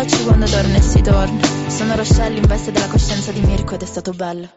[0.03, 1.40] vaga e non so ci quando torna e si torna.
[1.68, 4.48] Sono Rochelle in veste della coscienza di Mirko ed è stato bello.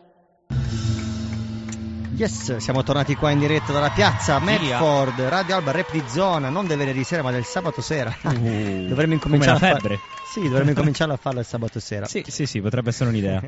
[2.17, 6.65] Yes, siamo tornati qua in diretta dalla piazza Medford, Radio Alba, rap di zona, non
[6.65, 8.15] del venerdì sera ma del sabato sera.
[8.21, 9.99] Uh, dovremmo incominciare come a la far-.
[10.23, 12.05] Sì, dovremmo incominciare a farlo il sabato sera.
[12.05, 13.41] Sì, sì, sì, potrebbe essere un'idea.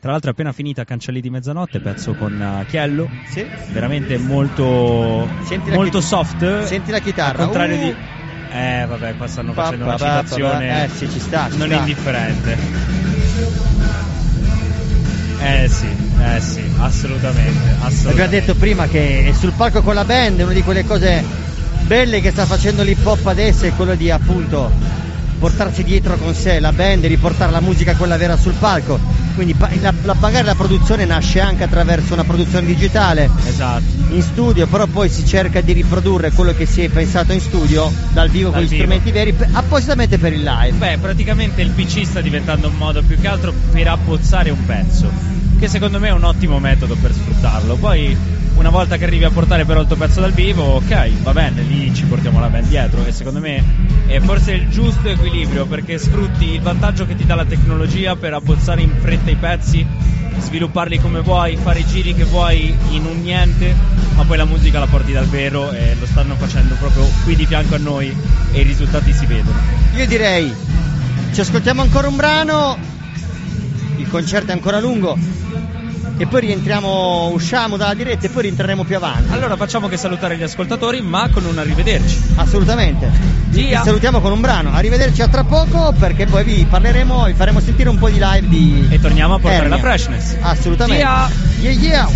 [0.00, 3.46] Tra l'altro è appena finita Cancelli di mezzanotte, pezzo con uh, Chiello, Sì.
[3.72, 6.64] veramente molto Senti molto chi- soft.
[6.64, 7.40] Senti la chitarra.
[7.40, 7.78] Al contrario Uh.
[7.80, 7.96] di
[8.54, 10.84] Eh, vabbè, qua stanno facendo pa, una pa, pa, citazione pa.
[10.84, 11.76] Eh, sì, ci sta, ci non sta.
[11.76, 12.56] indifferente.
[15.40, 15.88] Eh sì,
[16.22, 18.08] eh sì, assolutamente, assolutamente.
[18.08, 21.24] Abbiamo detto prima che sul palco con la band, una di quelle cose
[21.82, 24.70] belle che sta facendo l'hip hop adesso è quello di appunto
[25.44, 28.98] portarsi dietro con sé la band e riportare la musica quella vera sul palco.
[29.34, 33.82] quindi la, la- magari la produzione nasce anche attraverso una produzione digitale Esatto.
[34.08, 37.92] in studio, però poi si cerca di riprodurre quello che si è pensato in studio
[38.14, 38.82] dal vivo Dal con gli vivo.
[38.84, 40.78] strumenti veri, appositamente per il live.
[40.78, 45.10] Beh, praticamente il PC sta diventando un modo più che altro per abbozzare un pezzo,
[45.58, 47.74] che secondo me è un ottimo metodo per sfruttarlo.
[47.76, 48.16] Poi,
[48.56, 51.60] una volta che arrivi a portare però il tuo pezzo dal vivo, ok, va bene,
[51.62, 53.62] lì ci portiamo la band dietro e secondo me
[54.06, 58.34] è forse il giusto equilibrio perché sfrutti il vantaggio che ti dà la tecnologia per
[58.34, 59.86] abbozzare in fretta i pezzi,
[60.38, 63.74] svilupparli come vuoi, fare i giri che vuoi in un niente,
[64.14, 67.46] ma poi la musica la porti dal vero e lo stanno facendo proprio qui di
[67.46, 68.14] fianco a noi
[68.52, 69.58] e i risultati si vedono.
[69.96, 70.52] Io direi,
[71.32, 72.76] ci ascoltiamo ancora un brano,
[73.96, 75.43] il concerto è ancora lungo
[76.16, 79.32] e poi rientriamo, usciamo dalla diretta e poi rientreremo più avanti.
[79.32, 82.22] Allora facciamo che salutare gli ascoltatori, ma con un arrivederci.
[82.36, 83.10] Assolutamente.
[83.48, 83.82] Vi Via.
[83.82, 84.72] salutiamo con un brano.
[84.72, 88.48] Arrivederci a tra poco perché poi vi parleremo, vi faremo sentire un po' di live
[88.48, 89.76] di E torniamo a portare Ernia.
[89.76, 90.36] la freshness.
[90.40, 91.02] Assolutamente.
[91.02, 91.28] Via.
[91.60, 92.08] Yeah, yeah.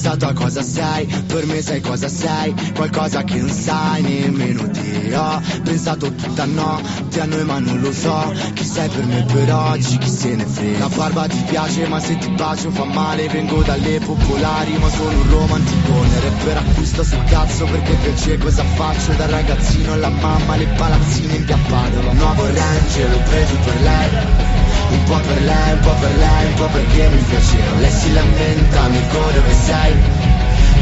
[0.00, 5.14] Pensato a cosa sei, per me sai cosa sei, qualcosa che non sai nemmeno te.
[5.14, 9.52] Ho pensato tutta notte a noi ma non lo so, chi sei per me per
[9.52, 10.78] oggi, chi se ne frega.
[10.78, 15.20] La barba ti piace ma se ti bacio fa male, vengo dalle popolari ma sono
[15.20, 16.20] un romanticone.
[16.20, 21.44] Rapper acquisto sul cazzo perché piace cosa faccio, da ragazzino alla mamma, le palazzine in
[21.44, 22.12] via Padova.
[22.14, 24.59] Nuovo range l'ho preso per lei.
[24.90, 27.78] Un po' per lei, un po' per lei, un po' perché mi piaceva.
[27.78, 29.94] Lei si lamenta, Mirko dove sei?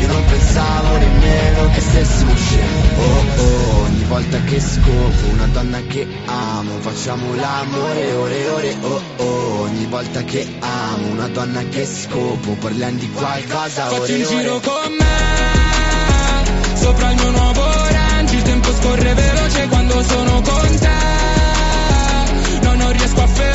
[0.01, 5.81] Io non pensavo nemmeno che stessimo scemo Oh oh, ogni volta che scopo una donna
[5.89, 8.77] che amo Facciamo l'amore ore ore.
[8.81, 14.13] Oh oh Ogni volta che amo una donna che scopo Parliamo di qualcosa Fatti ore
[14.13, 18.37] e un giro ore con me Sopra il mio nuovo range.
[18.37, 21.28] Il tempo scorre veloce quando sono con te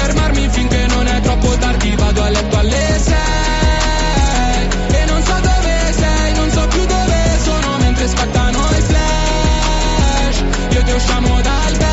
[0.04, 4.68] fermarmi finché non è troppo tardi Vado a letto alle sei.
[5.00, 10.44] E non so dove sei, non so più dove sono Mentre scattano i flash.
[10.76, 11.92] Io ti usciamo dal bed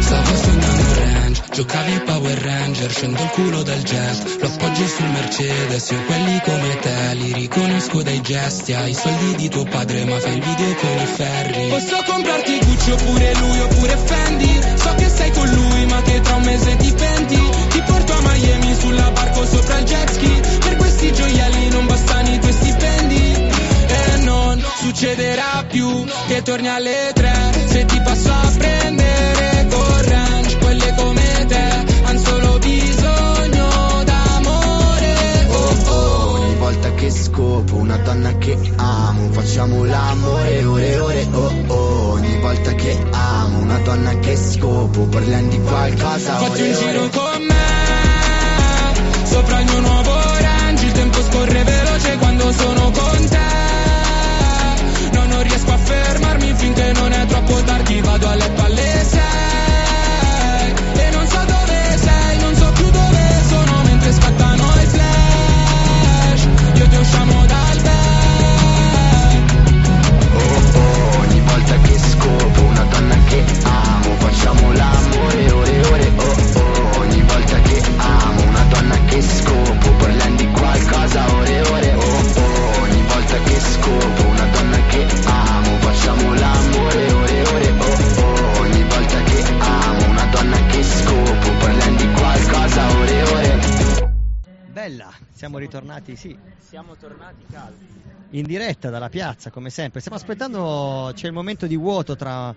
[0.00, 5.90] Stavo sognando range, giocavi Power Ranger, scendo il culo dal jet, lo appoggio sul Mercedes,
[5.90, 10.18] io quelli come te li riconosco dai gesti, hai i soldi di tuo padre ma
[10.18, 11.68] fai il video con i ferri.
[11.68, 16.36] Posso comprarti Gucci oppure lui oppure Fendi, so che sei con lui ma che tra
[16.36, 20.76] un mese ti penti, ti porto a Miami sulla barco sopra il jet ski, per
[20.76, 23.48] questi gioielli non bastano i tuoi stipendi.
[23.86, 27.32] E non succederà più che torni alle tre.
[27.66, 35.46] Se ti passo a prendere con range Quelle come te han solo bisogno d'amore.
[35.48, 36.40] Oh oh.
[36.40, 41.89] Ogni volta che scopo una donna che amo Facciamo l'amore ore ore oh oh
[42.40, 47.58] volta che amo una donna che scopo Parliamo di qualcosa Fatti un giro con me
[49.24, 53.38] Sopra il mio nuovo range Il tempo scorre veloce quando sono con te.
[55.12, 60.72] No, non riesco a fermarmi finché non è troppo tardi Vado a letto alle sei.
[60.94, 66.46] E non so dove sei, non so più dove sono Mentre scattano i flash.
[66.74, 67.98] Io ti usciamo dal bed.
[70.34, 74.14] Oh oh Ogni volta che scopo una donna che amo.
[74.18, 76.98] Facciamo l'amore ore ore oh oh.
[77.00, 79.79] Ogni volta che amo una donna che scopo
[95.40, 97.86] siamo ritornati, sì, Siamo tornati caldi.
[98.32, 100.00] in diretta dalla piazza come sempre.
[100.00, 102.54] Stiamo aspettando, c'è il momento di vuoto tra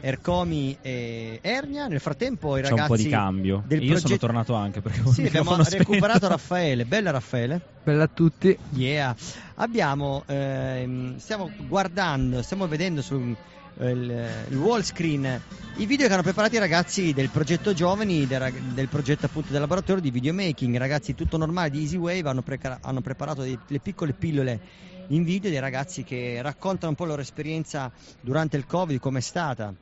[0.00, 1.86] Ercomi e Ernia.
[1.86, 3.62] Nel frattempo i C'è ragazzi un po' di cambio.
[3.66, 6.26] del Io sono tornato anche perché ho Sì, abbiamo recuperato.
[6.28, 6.86] Raffaele.
[6.86, 7.60] Bella Raffaele.
[7.82, 8.56] Bella a tutti.
[8.70, 9.14] Yeah.
[9.56, 13.36] Abbiamo, ehm, stiamo guardando, stiamo vedendo sul
[13.80, 15.40] il, il wall screen
[15.76, 19.60] i video che hanno preparato i ragazzi del progetto Giovani, del, del progetto appunto del
[19.60, 20.76] laboratorio di videomaking.
[20.76, 24.60] Ragazzi tutto normale di Easy Wave hanno, preca- hanno preparato dei- le piccole pillole
[25.08, 29.20] in video dei ragazzi che raccontano un po' la loro esperienza durante il Covid, com'è
[29.20, 29.74] stata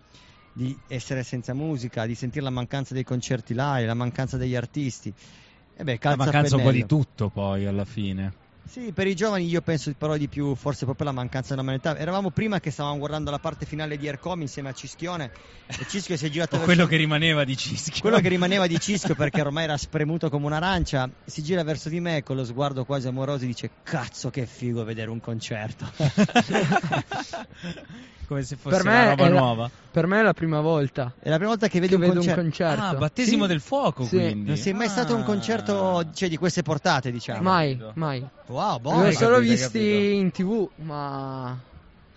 [0.55, 5.13] di essere senza musica, di sentire la mancanza dei concerti live, la mancanza degli artisti.
[5.77, 8.33] E beh, La mancanza un po' di tutto poi alla fine.
[8.65, 11.97] Sì, per i giovani io penso però di più, forse proprio la mancanza di normalità.
[11.97, 15.31] Eravamo prima che stavamo guardando la parte finale di Ercom insieme a Cischione
[15.67, 18.01] e Cischio si è girato verso quello che rimaneva di Cischio.
[18.01, 22.01] quello che rimaneva di Cischio perché ormai era spremuto come un'arancia, si gira verso di
[22.01, 25.91] me con lo sguardo quasi amoroso e dice cazzo che figo vedere un concerto.
[28.33, 29.71] Come se fosse Per una me, roba la, nuova.
[29.91, 32.13] per me è la prima volta È la prima volta che vedi che un vedo
[32.15, 32.41] concerto.
[32.41, 32.83] un concerto.
[32.83, 33.49] Ah, battesimo Sì.
[33.51, 34.17] del fuoco, Sì.
[34.17, 34.49] quindi.
[34.49, 35.25] Non sei mai stato a un Ah.
[35.27, 37.43] concerto cioè, di queste portate, diciamo.
[37.43, 38.27] Mai, mai.
[38.47, 39.01] Wow, Li buono.
[39.03, 40.15] ho hai solo capito, visti capito.
[40.15, 41.59] in tv, ma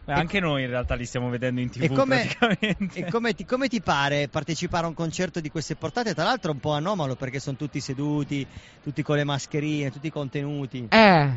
[0.06, 3.00] Beh, anche noi in realtà li stiamo vedendo in tv E come, praticamente.
[3.00, 6.14] e come ti, come ti pare partecipare a un concerto di queste portate?
[6.14, 8.48] Tra l'altro è un po' anomalo perché sono tutti seduti,
[8.82, 10.88] tutti con le mascherine, tutti contenuti.
[10.92, 11.30] Eh,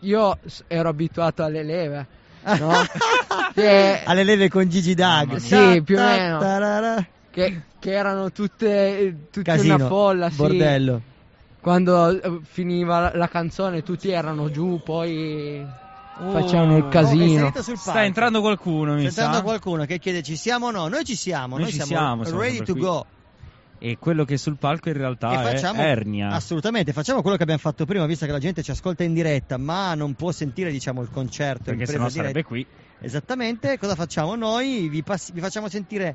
[0.00, 2.06] io ero abituato alle leve,
[2.42, 2.72] no?
[3.54, 5.36] che, Alle leve con Gigi Dag.
[5.36, 7.06] Sì, più o meno.
[7.30, 10.36] che, che erano tutte, tutte Casino, una folla, sì.
[10.36, 11.00] bordello.
[11.60, 15.88] Quando eh, finiva la, la canzone tutti erano giù, poi
[16.22, 16.32] Oh.
[16.32, 17.52] facevano il Oh, casino.
[17.62, 20.86] sul Sta entrando qualcuno, mi Sta entrando qualcuno che chiede ci siamo o no?
[20.88, 22.80] Noi ci siamo, Noi noi, ci siamo, siamo, ready to qui.
[22.82, 23.06] go.
[23.82, 26.28] E quello che è sul palco in realtà facciamo è Ernia.
[26.28, 29.56] assolutamente facciamo quello che abbiamo fatto prima visto che la gente ci ascolta in diretta
[29.56, 32.10] ma non può sentire diciamo il concerto perché presa diretta.
[32.12, 32.66] sarebbe qui.
[33.00, 36.14] esattamente cosa facciamo noi vi, pass- vi facciamo sentire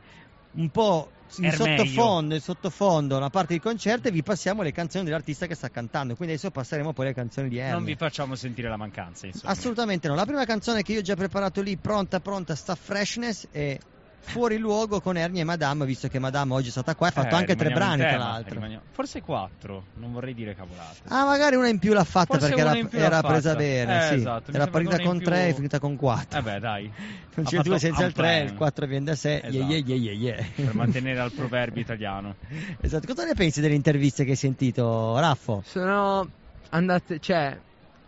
[0.58, 5.04] un po' in sottofondo in sottofondo una parte del concerto e vi passiamo le canzoni
[5.04, 8.36] dell'artista che sta cantando quindi adesso passeremo poi le canzoni di Ernie Non vi facciamo
[8.36, 9.52] sentire la mancanza, insomma.
[9.52, 13.48] assolutamente no la prima canzone che io ho già preparato lì pronta pronta sta freshness
[13.52, 13.80] e
[14.26, 17.36] fuori luogo con Ernie e Madame visto che Madame oggi è stata qua ha fatto
[17.36, 21.00] Eh, anche tre brani tra tema, l'altro rimaniamo- Forse quattro, non vorrei dire cavolate.
[21.08, 23.56] Ah, magari una in più l'ha fatta Forse perché era, più era presa fatta.
[23.62, 23.98] bene.
[23.98, 24.14] Eh, sì.
[24.16, 26.40] esatto, Era partita con più- 3 e finita con 4.
[26.40, 26.92] Eh beh, dai.
[27.36, 28.46] Non c'è 2 fatto senza il 3, plan.
[28.46, 29.42] il 4 viene da sé.
[29.44, 29.50] Esatto.
[29.52, 30.46] yeah, yeah, yeah, yeah.
[30.56, 32.36] Per mantenere al proverbio italiano.
[32.82, 33.08] Esatto.
[33.08, 35.62] Cosa ne pensi delle interviste che hai sentito, Raffo?
[35.66, 36.30] Sono
[36.70, 37.58] andate, cioè,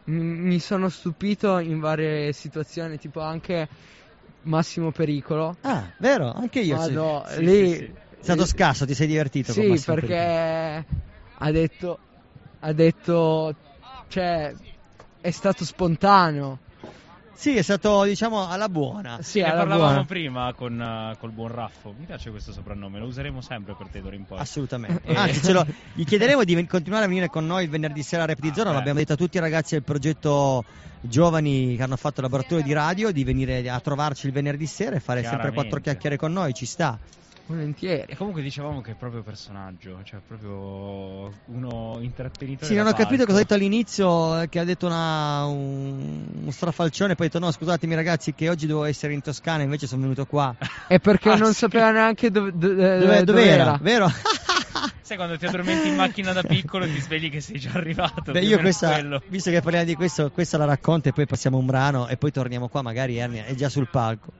[0.05, 3.67] mi sono stupito in varie situazioni, tipo anche
[4.47, 5.55] Massimo Pericolo.
[5.61, 6.31] Ah, vero?
[6.33, 6.75] Anche io.
[6.77, 7.67] Vado sì, lì.
[7.69, 7.83] sì, sì.
[8.19, 10.85] È stato scasso, ti sei divertito con Sì, perché Pericolo.
[11.37, 11.99] ha detto,
[12.59, 13.55] ha detto,
[14.07, 14.53] cioè,
[15.21, 16.59] è stato spontaneo.
[17.37, 19.19] Sì, è stato, diciamo, alla buona.
[19.21, 20.05] Sì, ne alla parlavamo buona.
[20.05, 21.93] prima con eh, col buon Raffo.
[21.95, 24.39] Mi piace questo soprannome, lo useremo sempre per te d'ora in poi.
[24.39, 25.01] Assolutamente.
[25.05, 25.15] Eh.
[25.15, 28.23] Anzi, ce lo- gli chiederemo di ven- continuare a venire con noi il venerdì sera
[28.23, 28.71] a Rap di Zona.
[28.71, 28.73] Ah.
[28.73, 30.65] L'abbiamo detto a tutti i ragazzi del progetto
[31.01, 34.95] giovani che hanno fatto il laboratorio di radio di venire a trovarci il venerdì sera
[34.95, 36.55] e fare sempre quattro chiacchiere con noi.
[36.55, 36.97] Ci sta.
[37.47, 38.11] Volentieri.
[38.11, 42.65] E comunque dicevamo che è proprio personaggio, cioè proprio uno intrattenitore.
[42.69, 46.51] Sì, non ho capito cosa ha detto all'inizio, eh, che ha detto una, un, uno
[46.51, 50.01] strafalcione, poi ha detto no scusatemi ragazzi che oggi devo essere in Toscana, invece sono
[50.01, 50.53] venuto qua.
[50.87, 51.59] È perché Ah, non sì.
[51.59, 53.77] sapeva neanche dove, dove, Dove, dove era?
[53.81, 54.11] Vero?
[55.01, 58.33] Sai quando ti addormenti in macchina da piccolo e ti svegli che sei già arrivato.
[58.33, 59.21] Beh, io questa, quello.
[59.29, 62.31] visto che parliamo di questo, questa la racconto e poi passiamo un brano e poi
[62.31, 64.31] torniamo qua, magari Ernia è già sul palco.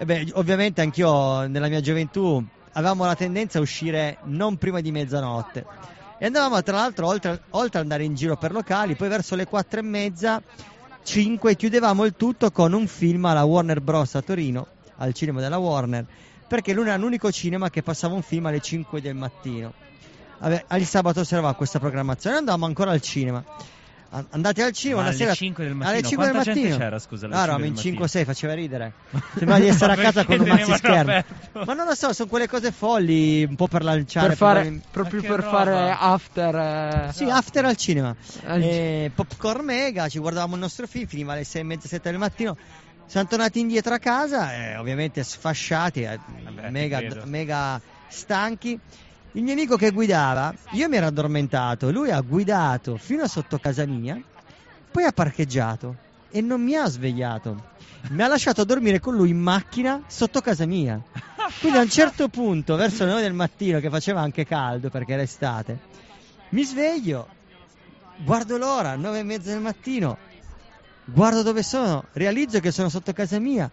[0.00, 2.42] E beh, ovviamente anch'io nella mia gioventù
[2.72, 5.66] avevamo la tendenza a uscire non prima di mezzanotte.
[6.18, 9.46] E andavamo tra l'altro, oltre, oltre ad andare in giro per locali, poi verso le
[9.46, 10.40] quattro e mezza,
[11.02, 14.14] cinque, chiudevamo il tutto con un film alla Warner Bros.
[14.14, 14.68] a Torino,
[14.98, 16.06] al cinema della Warner,
[16.46, 19.72] perché lui era l'unico cinema che passava un film alle 5 del mattino.
[20.38, 23.42] Vabbè, il sabato sera aveva questa programmazione, andavamo ancora al cinema.
[24.10, 25.92] An- Andate al cinema Ma una alle sera 5 del mattino?
[25.98, 26.84] alle 5 del Quanta gente mattino.
[26.84, 27.90] c'era, scusa, alle Ah, 5 eravamo del in mattino?
[27.90, 28.92] 5 6, faceva ridere.
[29.36, 30.98] Sembrava di essere a casa con un tenevano schermo.
[31.00, 31.64] aperto?
[31.66, 34.88] Ma non lo so, sono quelle cose folli, un po' per lanciare Per fare, probabilmente-
[34.92, 35.50] proprio per roba.
[35.50, 36.54] fare after.
[36.56, 38.16] eh, Sì, after al cinema.
[38.46, 42.08] al- Eh, popcorn mega, ci guardavamo il nostro film, finiva alle 6 e mezza, 7
[42.10, 42.56] del mattino.
[43.04, 48.78] Siamo tornati indietro a casa, eh, ovviamente sfasciati, eh, Vabbè, mega, mega stanchi.
[49.32, 53.58] Il mio amico che guidava, io mi ero addormentato, lui ha guidato fino a sotto
[53.58, 54.20] casa mia,
[54.90, 55.96] poi ha parcheggiato
[56.30, 57.76] e non mi ha svegliato.
[58.10, 61.00] Mi ha lasciato dormire con lui in macchina sotto casa mia.
[61.60, 65.12] Quindi a un certo punto, verso le 9 del mattino, che faceva anche caldo perché
[65.12, 65.78] era estate,
[66.50, 67.28] mi sveglio,
[68.24, 70.16] guardo l'ora, 9 e mezza del mattino,
[71.04, 73.70] guardo dove sono, realizzo che sono sotto casa mia,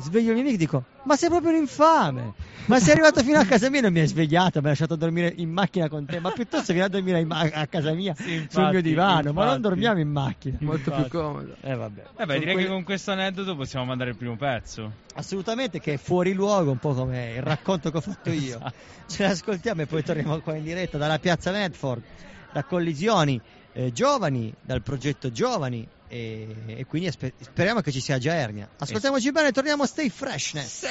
[0.00, 2.32] sveglio amico e dico, ma sei proprio un infame,
[2.66, 4.94] ma sei arrivato fino a casa mia e non mi hai svegliato, mi hai lasciato
[4.96, 8.22] dormire in macchina con te, ma piuttosto vieni a dormire ma- a casa mia Sì,
[8.24, 9.60] sul infatti, mio divano, ma non infatti.
[9.62, 10.58] dormiamo in macchina.
[10.60, 11.08] molto Infatti.
[11.08, 11.56] più comodo.
[11.60, 12.02] Eh vabbè.
[12.16, 14.92] Eh beh, direi quelle- che con questo aneddoto possiamo mandare il primo pezzo.
[15.14, 18.56] Assolutamente che è fuori luogo, un po' come il racconto che ho fatto io.
[18.56, 18.72] Esatto.
[19.06, 22.02] Ce l'ascoltiamo e poi torniamo qua in diretta dalla piazza Medford,
[22.52, 23.40] da Collisioni
[23.72, 28.68] eh, Giovani, dal progetto Giovani e, e quindi aspe- speriamo che ci sia già Ernia.
[28.78, 30.84] Ascoltiamoci bene e torniamo a Stay Freshness.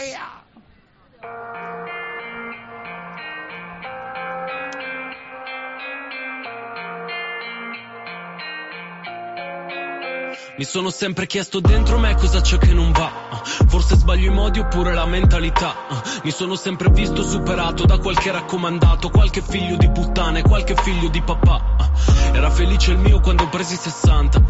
[10.58, 13.44] Mi sono sempre chiesto dentro me cosa c'è che non va.
[13.68, 15.76] Forse sbaglio i modi oppure la mentalità.
[16.24, 21.10] Mi sono sempre visto superato da qualche raccomandato, qualche figlio di puttana e qualche figlio
[21.10, 21.92] di papà.
[22.34, 24.42] Era felice il mio quando presi 60.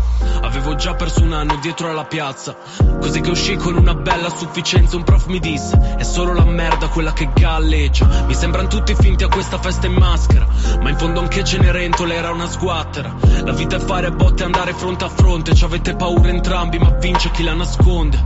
[0.44, 2.56] Avevo già perso un anno dietro alla piazza.
[3.02, 4.96] Così che uscì con una bella sufficienza.
[4.96, 8.24] Un prof mi disse: È solo la merda quella che galleggia.
[8.26, 10.48] Mi sembrano tutti finti a questa festa in maschera.
[10.82, 13.14] Ma in fondo anche Cenerentole era una sguattera.
[13.44, 15.54] La vita è fare botte e andare fronte a fronte.
[15.54, 18.18] Ci avete paura entrambi, ma vince chi la nasconde.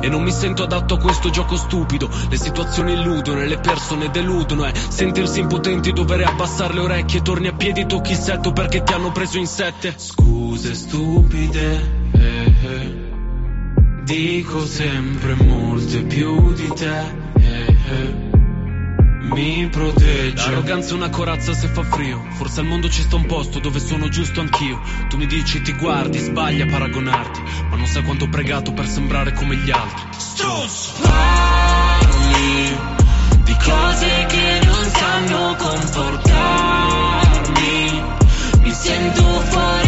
[0.00, 2.10] E non mi sento adatto a questo gioco stupido.
[2.28, 4.66] Le situazioni illudono e le persone deludono.
[4.66, 7.22] E sentirsi impotenti, dover abbassare le orecchie.
[7.22, 9.94] Torni a piedi, tocchi il setto perché ti hanno preso in sette.
[9.96, 12.10] Scuse stupide.
[12.12, 13.08] eh, eh.
[14.04, 17.19] Dico sempre molte più di te.
[19.32, 20.34] Mi protegge.
[20.34, 22.26] L'arroganza è una corazza se fa frio.
[22.32, 24.80] Forse al mondo ci sta un posto dove sono giusto anch'io.
[25.08, 27.40] Tu mi dici ti guardi, sbagli a paragonarti.
[27.70, 30.02] Ma non sai quanto ho pregato per sembrare come gli altri.
[30.16, 30.94] Struz!
[31.00, 32.76] Parli
[33.44, 38.02] di cose che non sanno comportarmi.
[38.62, 39.79] Mi sento fuori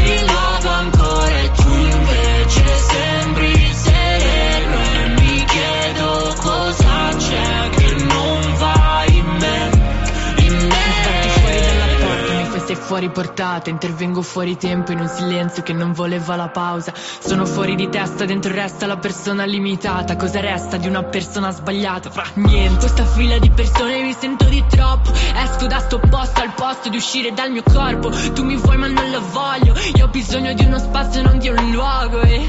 [12.73, 16.93] stai fuori portata Intervengo fuori tempo in un silenzio che non voleva la pausa.
[16.95, 20.16] Sono fuori di testa, dentro resta la persona limitata.
[20.16, 22.11] Cosa resta di una persona sbagliata?
[22.11, 22.79] Fra niente.
[22.79, 25.12] Questa fila di persone mi sento di troppo.
[25.12, 28.11] Esco da sto posto al posto di uscire dal mio corpo.
[28.33, 29.75] Tu mi vuoi ma non lo voglio.
[29.97, 32.49] Io ho bisogno di uno spazio non di un luogo e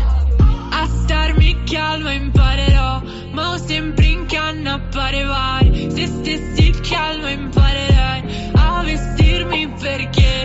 [0.72, 3.02] a starmi calma imparerò
[3.32, 5.92] Ma ho sempre in canna appare vari.
[5.92, 8.52] Se stessi calmo imparerai.
[8.56, 9.23] A vestirmi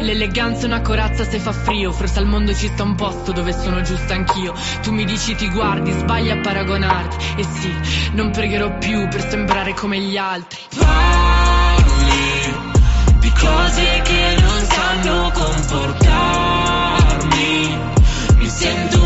[0.09, 1.93] L'eleganza è una corazza se fa frio.
[1.93, 4.55] Forse al mondo ci sta un posto dove sono giusta anch'io.
[4.81, 7.17] Tu mi dici ti guardi, sbagli a paragonarti.
[7.37, 7.71] E sì,
[8.15, 10.61] non pregherò più per sembrare come gli altri.
[10.79, 12.55] Parli
[13.19, 16.57] di cose che non sanno comportarmi.
[18.39, 18.98] Mi sento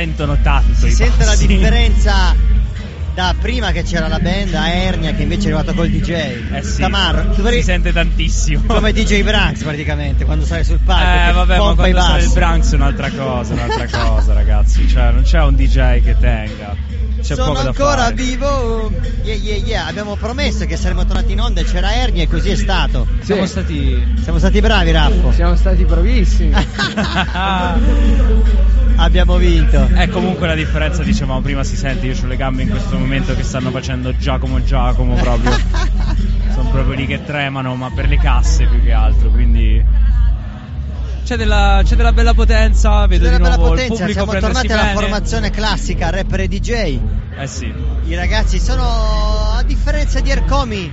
[0.00, 1.46] sentono tanto Si sente la bassi.
[1.46, 2.34] differenza
[3.12, 6.10] da prima che c'era la band a Ernia che invece è arrivato col DJ.
[6.52, 8.62] Eh sì, Tamarro, tu si sente tantissimo.
[8.66, 11.28] come DJ Branks praticamente quando sale sul palco.
[11.28, 12.30] Eh vabbè, ma quando sale il.
[12.32, 16.74] Branks è un'altra cosa, un'altra cosa ragazzi, cioè non c'è un DJ che tenga,
[17.20, 18.14] c'è Sono poco da ancora fare.
[18.14, 18.90] vivo.
[19.22, 19.86] Yeah, yeah, yeah.
[19.86, 23.06] Abbiamo promesso che saremmo tornati in onda e c'era Ernia e così è stato.
[23.20, 24.16] Siamo stati...
[24.22, 25.32] Siamo stati bravi, Raffo.
[25.32, 26.52] Siamo stati bravissimi.
[28.96, 29.88] Abbiamo vinto.
[29.94, 33.34] È comunque la differenza, dicevamo prima, si sente, io ho le gambe in questo momento
[33.34, 35.52] che stanno facendo Giacomo Giacomo proprio.
[36.52, 39.99] Sono proprio lì che tremano, ma per le casse più che altro, quindi...
[41.24, 44.82] C'è della, c'è della bella potenza, vedo Della di bella potenza, pubblico siamo tornati alla
[44.82, 44.94] bene.
[44.94, 46.70] formazione classica, rapper e DJ.
[47.38, 47.72] Eh sì.
[48.06, 50.90] I ragazzi sono, a differenza di Ercomi,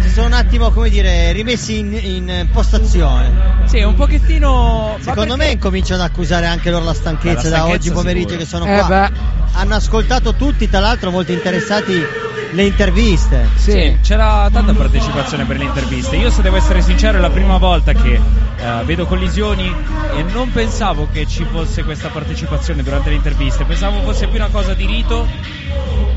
[0.00, 3.56] si sono un attimo, come dire, rimessi in, in postazione.
[3.66, 4.96] Sì, un pochettino...
[5.00, 7.90] Secondo perché- me cominciano ad accusare anche loro la stanchezza, Beh, la da stanchezza oggi
[7.92, 8.42] pomeriggio sicuro.
[8.42, 9.08] che sono Eh qua.
[9.08, 9.36] beh.
[9.52, 12.04] Hanno ascoltato tutti, tra l'altro molto interessati
[12.50, 13.48] le interviste.
[13.56, 16.16] Sì, c'era tanta partecipazione per le interviste.
[16.16, 19.74] Io, se devo essere sincero, è la prima volta che eh, vedo collisioni
[20.14, 23.64] e non pensavo che ci fosse questa partecipazione durante le interviste.
[23.64, 25.26] Pensavo fosse più una cosa di rito,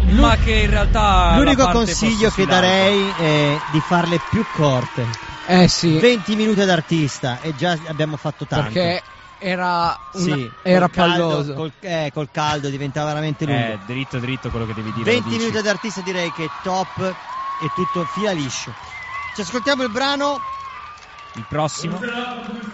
[0.10, 1.36] ma che in realtà.
[1.38, 5.08] L'unico consiglio che darei è di farle più corte.
[5.48, 5.98] Eh sì.
[5.98, 8.72] 20 minuti d'artista e già abbiamo fatto tanto.
[8.72, 9.02] Perché
[9.44, 11.54] era, una- Sì, era col caldo- palloso.
[11.54, 13.60] Col, eh, col caldo diventava veramente lungo.
[13.74, 15.06] Eh, dritto, dritto quello che devi dire.
[15.06, 15.40] lo 20 dici.
[15.46, 17.16] minuti d'artista direi che è top
[17.58, 18.76] e tutto fila liscio.
[19.34, 20.42] Ci ascoltiamo il brano
[21.34, 22.00] Il prossimo,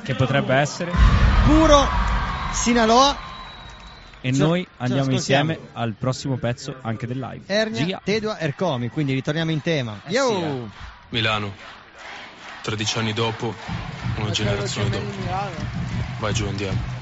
[0.03, 0.91] che potrebbe essere.
[1.45, 1.87] puro
[2.51, 3.17] Sinaloa,
[4.19, 7.43] E Ce- noi andiamo insieme al prossimo pezzo anche del live.
[7.45, 8.01] Ernia, Gia.
[8.03, 10.01] Tedua, Ercomi, quindi ritorniamo in tema.
[10.05, 10.27] Eh Yo!
[10.27, 10.67] sì, eh.
[11.09, 11.53] Milano,
[12.63, 13.53] 13 anni dopo,
[14.21, 15.05] una generazione dopo.
[16.19, 16.95] Vai giù, andiamo.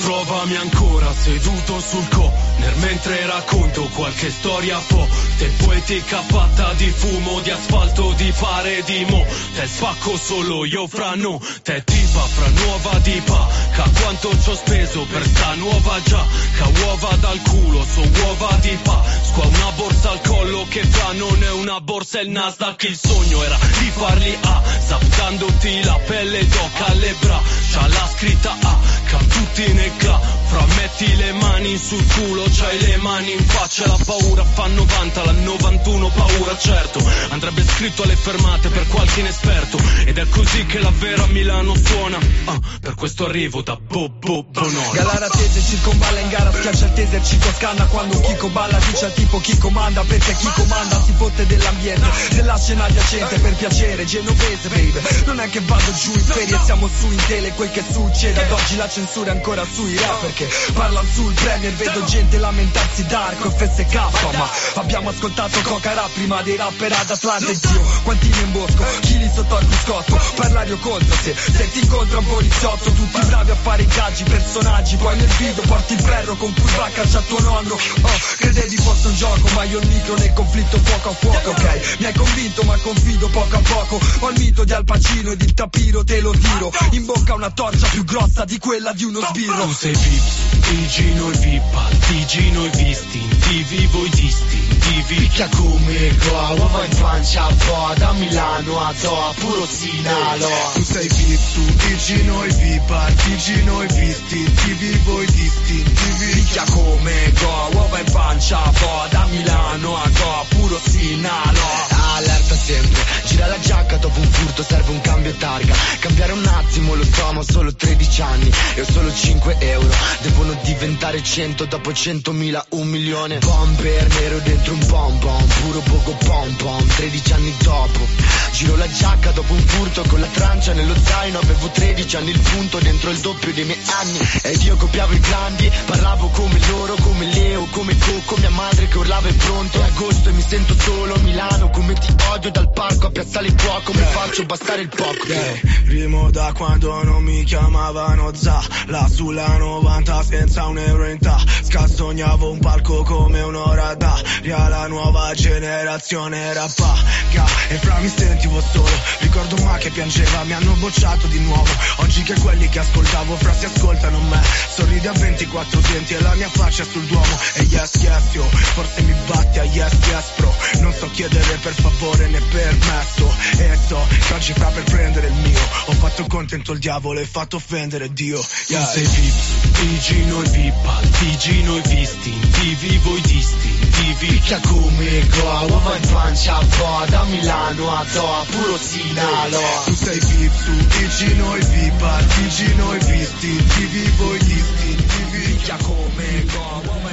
[0.00, 7.40] Trovami ancora seduto sul co Nel mentre racconto qualche storia forte Poetica fatta di fumo,
[7.40, 9.24] di asfalto, di fare di mo.
[9.54, 14.54] Te spacco solo io fra no Te tipa fra nuova dipa Ca quanto ci ho
[14.54, 16.24] speso per sta nuova già
[16.56, 19.02] Ca uova dal culo, so uova di pa.
[19.22, 22.82] Squa una borsa al collo che fra non è una borsa il Nasdaq.
[22.84, 28.78] Il sogno era di farli A Saptandoti la pelle d'oca alle braccia La scritta A
[29.06, 33.86] Ca tutti ne ca Fra metti le mani sul culo C'hai le mani in faccia
[33.86, 37.04] La paura fa 90 La 91 paura certo.
[37.30, 42.18] Andrebbe scritto alle fermate per qualche inesperto Ed è così che la vera Milano suona.
[42.44, 47.24] Ah, Per questo arrivo da Bobo Bonoro Galara tese circonvalla in gara schiaccia il taser
[47.26, 50.02] Cico scanna quando Chico balla Dice al tipo chi comanda?
[50.02, 55.00] Perché chi comanda si fotte dell'ambiente Della scena adiacente per piacere Genovese baby.
[55.24, 58.52] Non è che vado giù in ferie siamo su in tele Quel che succede ad
[58.52, 63.50] oggi la censura è ancora sui rap Perché parlano sul premier Vedo gente lamentarsi d'arco
[63.50, 63.94] FSK
[64.36, 68.84] Ma abbiamo ascoltato Coca Rap prima dei rapper ad Atlanta E zio quantini in bosco
[69.00, 73.50] Chili sotto al cruscotto Parlare o contro se Se ti incontra un poliziotto Tutti bravi
[73.50, 77.20] a fare ingaggi personaggi Poi nel video porti il ferro con cui va a caccia
[77.20, 77.72] tuo nonno.
[77.72, 81.96] Oh credevi fosse un gioco Ma io il micro nel conflitto fuoco a fuoco ok?
[81.98, 84.00] Mi hai convinto ma confido poco a poco.
[84.20, 86.70] Ho il mito di Al Pacino ed il tapiro te lo tiro.
[86.90, 89.64] In bocca una torcia più grossa di quella di uno sbirro.
[89.64, 90.25] Tu sei Vips,
[90.68, 94.66] Digino e Vippa, Digino e visti, TV voi distintivi
[95.06, 100.82] Picchia come qua, uova in pancia a po' Da Milano a Toa, puro Sinalo Tu
[100.82, 107.68] sei VIP, tu Digino e Vipa, Digino e visti, TV voi distintivi Picchia come go,
[107.74, 113.58] uova in pancia a po' Da Milano a Goa, puro Sinalo Allerta sempre, gira la
[113.60, 115.74] giacca dopo un furto serve un cambio targa.
[115.98, 118.50] Cambiare un attimo lo so ma ho solo 13 anni.
[118.74, 119.94] E ho solo 5 euro.
[120.22, 123.36] Devono diventare 100 dopo 100.000 un milione.
[123.40, 128.06] Bomber nero dentro un pom pom Puro poco pom pom 13 anni dopo.
[128.52, 131.38] Giro la giacca dopo un furto con la trancia nello zaino.
[131.38, 134.18] Avevo 13 anni il punto dentro il doppio dei miei anni.
[134.40, 138.96] Ed io copiavo i grandi Parlavo come loro, come Leo, come Coco Mia madre che
[138.96, 139.78] urlava è pronto.
[139.78, 142.05] È agosto e mi sento solo Milano come ti
[142.36, 145.26] odio dal parco a piazzale il fuoco Mi faccio bastare il poco.
[145.26, 148.62] Yeah, Rimo da quando non mi chiamavano Za.
[148.86, 151.42] Là sulla 90 senza un euro in ta.
[151.62, 158.88] Scastognavo un palco come un'ora d'aria La nuova generazione rappaga E fra mi sentivo solo.
[159.20, 161.70] Ricordo ma che piangeva Mi hanno bocciato di nuovo.
[161.96, 164.40] Oggi che quelli che ascoltavo fra si ascoltano me.
[164.74, 167.38] Sorridi a 24 denti e la mia faccia sul duomo.
[167.54, 170.54] E yes yes yo Forse mi batti a yes yes bro.
[170.80, 171.95] Non so chiedere per favore
[172.28, 175.58] né permesso E so che oggi fra per prendere il mio.
[175.86, 178.44] Ho fatto contento il diavolo e fatto offendere Dio.
[178.66, 178.84] Yeah.
[178.84, 185.60] Tu sei Vips, Digino e Vippa, Digino e visti, TV voi distintivi Picchia come qua,
[185.68, 190.98] uova in pancia a po' Da Milano a Toa, puro Sinalo Tu sei VIP, tu
[190.98, 197.05] Digino e Vipa, Digino e visti, TV voi distintivi Picchia come go,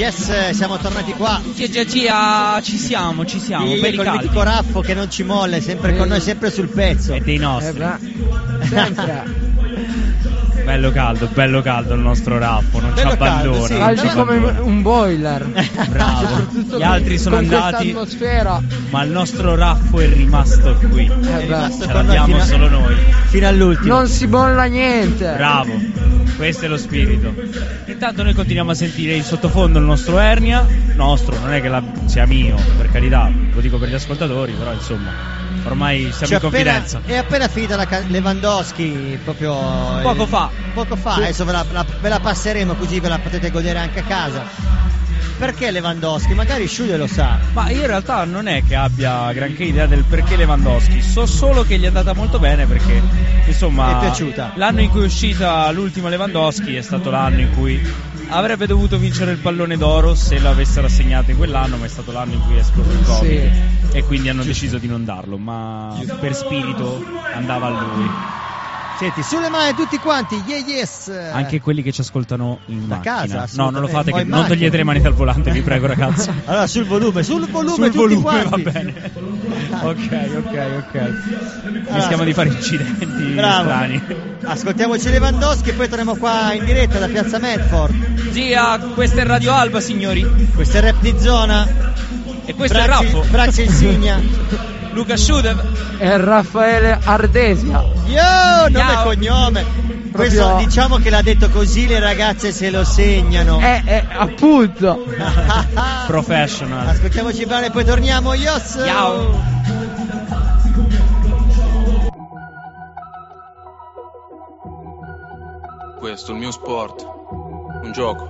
[0.00, 1.42] Yes, siamo tornati qua.
[1.54, 4.22] Gia, gia, gia, ci siamo, ci siamo, Sì, col caldi.
[4.22, 7.12] mitico Raffo che non ci molla, è sempre con noi, sempre sul pezzo.
[7.12, 7.82] È dei nostri.
[7.82, 9.48] Eh Sempre.
[10.70, 13.66] Bello caldo, bello caldo il nostro Raffo, non Bello ci caldo, abbandona.
[13.66, 13.76] sì.
[13.76, 15.44] Caldi come un boiler.
[15.90, 16.26] Bravo.
[16.28, 17.96] Soprattutto Gli altri sono andati,
[18.90, 21.06] ma il nostro Raffo è rimasto qui.
[21.06, 22.94] Eh rimasto Ce con noi l'abbiamo fino, a- solo noi.
[23.26, 23.94] fino all'ultimo.
[23.96, 25.32] non si bolla niente.
[25.36, 25.72] Bravo,
[26.36, 27.34] questo è lo spirito.
[27.86, 30.64] Intanto noi continuiamo a sentire in sottofondo il nostro Ernia,
[30.94, 34.72] nostro, non è che la- sia mio, per carità, lo dico per gli ascoltatori, però
[34.72, 35.10] insomma,
[35.64, 37.00] ormai siamo C'è in appena, confidenza.
[37.04, 39.54] è appena finita la ca- Lewandowski proprio
[40.02, 40.50] Poco eh, fa.
[40.72, 44.00] Poco fa, adesso ve la, la- ve la passeremo così ve la potete godere anche
[44.00, 44.88] a casa.
[45.38, 46.34] Perché Lewandowski?
[46.34, 47.38] Magari Sciuglie lo sa.
[47.54, 51.62] Ma io in realtà non è che abbia granché idea del perché Lewandowski, so solo
[51.64, 53.00] che gli è andata molto bene perché
[53.46, 54.52] insomma È piaciuta.
[54.56, 57.80] l'anno in cui è uscita l'ultima Lewandowski è stato l'anno in cui
[58.30, 62.34] avrebbe dovuto vincere il pallone d'oro se l'avessero assegnato in quell'anno, ma è stato l'anno
[62.34, 63.52] in cui è esploso il Covid.
[63.92, 67.02] E quindi hanno deciso di non darlo, ma per spirito
[67.32, 68.48] andava a lui.
[69.00, 71.10] Senti, sulle mani tutti quanti, yeah yes!
[71.32, 73.14] Anche quelli che ci ascoltano in Da macchina.
[73.40, 76.28] casa, no, non lo fate che non togliete le mani dal volante, vi prego ragazzi.
[76.44, 78.62] Allora sul volume, sul volume Sul tutti volume quanti.
[78.62, 79.10] va bene.
[79.82, 80.94] ok, ok, ok.
[80.94, 83.62] Allora, Rischiamo di fare incidenti Bravo.
[83.64, 84.02] strani.
[84.42, 88.30] Ascoltiamoci Lewandowski e poi torniamo qua in diretta da Piazza Medford.
[88.32, 90.26] Zia, questa è Radio Alba, signori.
[90.54, 91.66] Questo è Rap di Zona.
[92.44, 93.26] E questo Bracci- è Raffo.
[93.30, 94.20] Braccia insignia.
[94.92, 95.98] Luca Schudev.
[95.98, 97.82] È Raffaele Ardesia.
[98.06, 99.64] Yo, nome e cognome.
[100.12, 103.60] Questo proprio- diciamo che l'ha detto così le ragazze se lo segnano.
[103.60, 105.04] Eh, eh, appunto.
[106.06, 106.88] Professional.
[106.88, 108.34] Ascoltiamoci bene e poi torniamo.
[108.34, 108.82] Yos!
[108.84, 109.58] Ciao.
[115.98, 117.06] Questo è il mio sport.
[117.82, 118.26] Un gioco.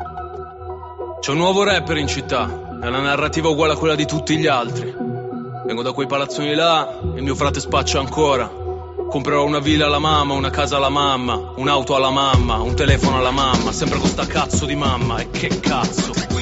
[1.20, 2.46] C'è un nuovo rapper in città.
[2.80, 5.09] È una narrativa uguale a quella di tutti gli altri.
[5.64, 8.48] Vengo da quei palazzoni là e mio frate spaccia ancora.
[8.48, 13.30] Comprerò una villa alla mamma, una casa alla mamma, un'auto alla mamma, un telefono alla
[13.30, 15.18] mamma, sempre con sta cazzo di mamma.
[15.18, 16.39] E che cazzo?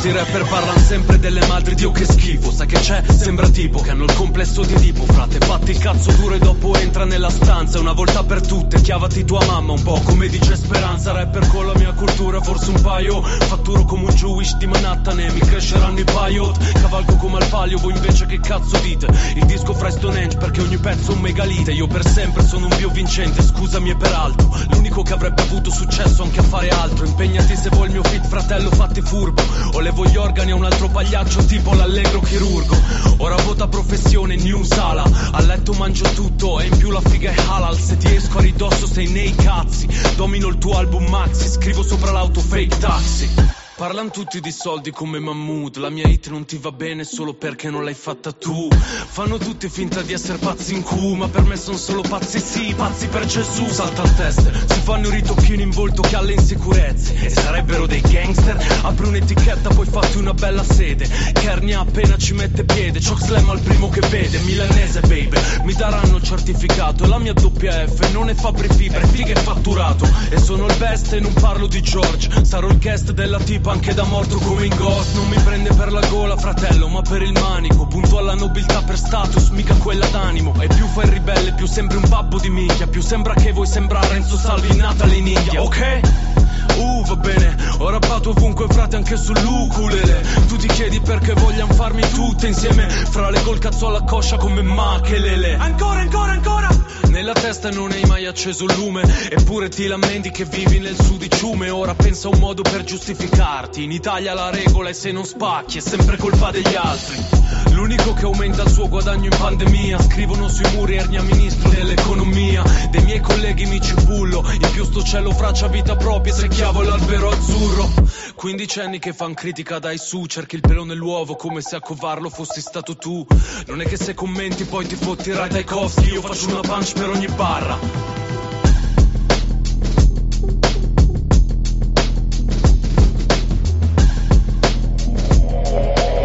[0.00, 2.50] Sti rapper parlano sempre delle madri, Dio che schifo.
[2.50, 3.02] Sai che c'è?
[3.06, 5.04] Sembra tipo che hanno il complesso di tipo.
[5.04, 7.78] Frate, fatti il cazzo duro e dopo entra nella stanza.
[7.78, 11.12] Una volta per tutte, chiavati tua mamma Un po' come dice Speranza.
[11.12, 13.20] Rapper con la mia cultura, forse un paio.
[13.22, 16.80] Fatturo come un Jewish di Manhattan e mi cresceranno i paiot.
[16.80, 19.06] Cavalco come al palio, voi invece che cazzo dite?
[19.34, 21.72] Il disco fra Stonehenge perché ogni pezzo è un megalite.
[21.72, 26.22] Io per sempre sono un bio vincente, scusami e peraltro L'unico che avrebbe avuto successo
[26.22, 27.04] anche a fare altro.
[27.04, 30.64] Impegnati se vuoi il mio fit fratello fatti furbo O levo gli organi a un
[30.64, 32.76] altro pagliaccio tipo l'allegro chirurgo.
[33.18, 35.04] Ora vota professione new sala.
[35.32, 37.78] A letto mangio tutto e in più la figa è halal.
[37.78, 39.88] Se ti esco a ridosso sei nei cazzi.
[40.16, 45.18] Domino il tuo album maxi Scrivo sopra l'auto fake taxi Parlano tutti di soldi come
[45.20, 48.68] Mahmood La mia hit non ti va bene solo perché non l'hai fatta tu.
[48.70, 52.74] Fanno tutti finta di essere pazzi in cu Ma per me sono solo pazzi sì,
[52.76, 53.66] pazzi per Gesù.
[53.68, 57.24] Salta al test, si fanno i ritocchini in volto che alle insicurezze.
[57.24, 61.08] E sarebbero dei gangster Apri un'etichetta poi fatti una bella sede.
[61.32, 64.40] Kernia appena ci mette piede Choc slam al primo che vede.
[64.40, 67.06] Milanese baby Mi daranno il certificato.
[67.06, 70.06] La mia doppia F non è Fabri Fibre Figa e fatturato.
[70.28, 72.44] E sono il best e non parlo di George.
[72.44, 75.14] Sarò il guest della tipa anche da morto come in Ghost.
[75.14, 77.86] Non mi prende per la gola fratello ma per il manico.
[77.86, 80.54] Punto alla nobiltà per status mica quella d'animo.
[80.60, 82.86] E più fai il ribelle più sembri un babbo di minchia.
[82.86, 86.29] Più sembra che vuoi sembrare Enzo Salvi Natalie in India Ok?
[86.76, 90.22] Uh, va bene, ho rappato ovunque frate anche sull'ukulele.
[90.48, 94.62] Tu ti chiedi perché vogliamo farmi tutte insieme Fra le col cazzo alla coscia come
[94.62, 96.68] Machelele Ancora, ancora, ancora!
[97.08, 101.70] Nella testa non hai mai acceso il lume Eppure ti lamenti che vivi nel sudiciume
[101.70, 103.82] Ora pensa a un modo per giustificarti.
[103.82, 107.39] In Italia la regola è se non spacchi È sempre colpa degli altri
[107.80, 110.02] L'unico che aumenta il suo guadagno in pandemia.
[110.02, 112.62] Scrivono sui muri Ernia ministro dell'economia.
[112.90, 117.30] Dei miei colleghi mi cipullo In più sto cielo fraccia vita propria Se chiavo l'albero
[117.30, 117.88] azzurro.
[118.34, 122.28] 15 anni che fan critica dai su Cerchi il pelo nell'uovo come se a covarlo
[122.28, 123.26] fossi stato tu.
[123.68, 127.08] Non è che se commenti poi ti fotti Rai Tchaikovsky Io faccio una punch per
[127.08, 127.78] ogni barra.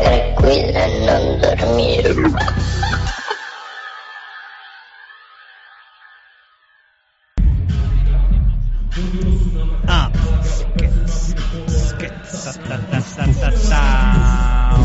[0.03, 2.13] Tranquilla dormire.
[9.87, 10.09] Ah,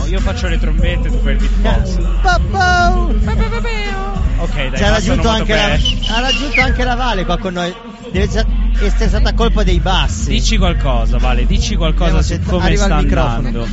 [0.07, 1.99] Io faccio le trombette, tu fai il beatbox.
[4.39, 7.73] Ok, dai, Ci ha raggiunto, anche la, ha raggiunto anche la Vale qua con noi.
[8.11, 8.25] Deve
[8.83, 10.31] essere stata colpa dei bassi.
[10.31, 13.69] Dici qualcosa, Vale, dici qualcosa Vediamo su se come sta andando.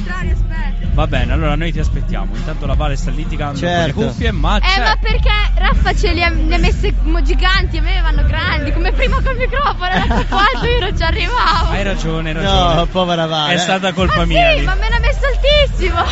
[0.98, 2.36] Va bene, allora noi ti aspettiamo.
[2.36, 3.94] Intanto la Vale sta litigando Certo.
[3.94, 4.80] con le cuffie, ma Eh, c'è.
[4.84, 8.72] ma perché Raffa ce li ha, ne ha messe mo giganti, a me vanno grandi,
[8.74, 11.70] come prima col microfono, era alto, io non ci arrivavo.
[11.70, 12.74] Hai ragione, hai ragione.
[12.74, 13.54] No, povera Vale.
[13.54, 14.50] È stata colpa ma mia.
[14.54, 14.66] sì, lì.
[14.66, 16.04] ma me l'ha messo altissimo.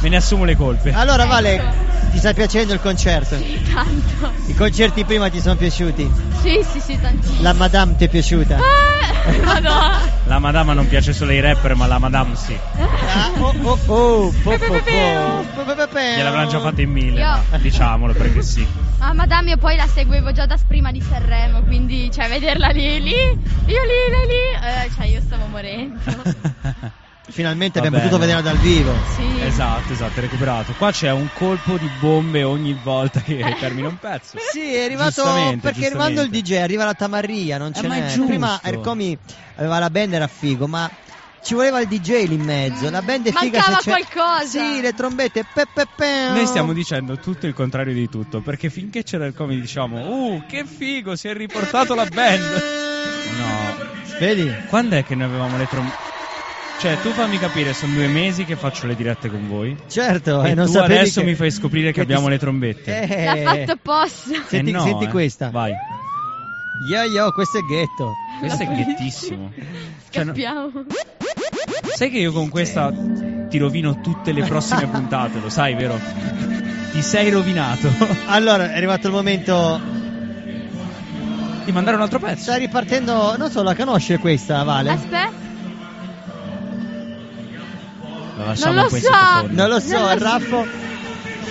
[0.00, 0.92] Me ne assumo le colpe.
[0.92, 1.62] Allora Vale,
[2.12, 3.36] ti sta piacendo il concerto?
[3.38, 4.32] Sì, tanto.
[4.46, 6.10] I concerti prima ti sono piaciuti?
[6.42, 7.42] Sì, sì, sì, tantissimo.
[7.42, 8.58] La Madame ti è piaciuta?
[8.58, 10.00] Eh, madonna.
[10.26, 12.56] La madama non piace solo ai rapper, ma la madame sì.
[12.78, 14.80] Ah, oh, oh, oh, po, po, po.
[15.98, 18.64] Gliel'avranno già fatta in mille, Io- ma diciamolo perché sì.
[18.98, 23.00] Ah, Madame io poi la seguivo già da prima di Sanremo, quindi cioè vederla lì,
[23.02, 25.98] lì, io lì, lei lì, eh, cioè io stavo morendo.
[27.30, 28.08] Finalmente Va abbiamo bene.
[28.10, 28.92] potuto vederla dal vivo.
[29.14, 29.40] Sì.
[29.40, 30.74] Esatto, esatto, è recuperato.
[30.74, 34.38] Qua c'è un colpo di bombe ogni volta che termina un pezzo.
[34.52, 36.30] Sì, è arrivato Giustamente, perché arrivando il.
[36.30, 38.06] DJ arriva la Tamarria, non ce ma è n'è.
[38.08, 38.26] giusto.
[38.26, 39.16] Prima Ercomi
[39.56, 40.90] aveva la band era figo, ma
[41.42, 42.90] ci voleva il DJ lì in mezzo.
[42.90, 44.58] La band è figa Mancava se c'è qualcosa.
[44.58, 46.28] Sì, le trombette pe, pe, pe.
[46.32, 49.96] Noi stiamo dicendo tutto il contrario di tutto, perché finché c'era il come diciamo,
[50.34, 52.62] uh, che figo, si è riportato la band.
[53.32, 53.76] No.
[54.18, 54.52] Vedi?
[54.68, 56.11] Quando è che noi avevamo le trombette?
[56.78, 59.76] Cioè, tu fammi capire, sono due mesi che faccio le dirette con voi.
[59.88, 62.38] Certo, e e non tu adesso che- mi fai scoprire che, che ti- abbiamo le
[62.38, 63.00] trombette.
[63.02, 64.30] Eh, L'ha fatto apposta.
[64.48, 65.08] Senti, Eh no, senti eh.
[65.08, 65.50] questa.
[65.50, 65.72] Vai.
[66.90, 68.12] Yo yo, questo è ghetto.
[68.40, 69.52] Questo è ghettissimo.
[70.10, 70.70] Cioè, no- Scappiamo.
[71.94, 72.92] sai che io con questa
[73.48, 75.96] ti rovino tutte le prossime puntate, lo sai, vero?
[76.90, 77.88] Ti sei rovinato.
[78.26, 79.80] Allora, è arrivato il momento
[81.64, 82.42] Di mandare un altro pezzo.
[82.42, 84.90] Sta ripartendo, non so, la conosce questa, Vale?
[84.90, 85.41] Aspetta.
[88.46, 89.46] Lasciamo Non lo so.
[89.50, 90.66] Non lo so, Non lo il Raffo.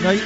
[0.02, 0.22] Noi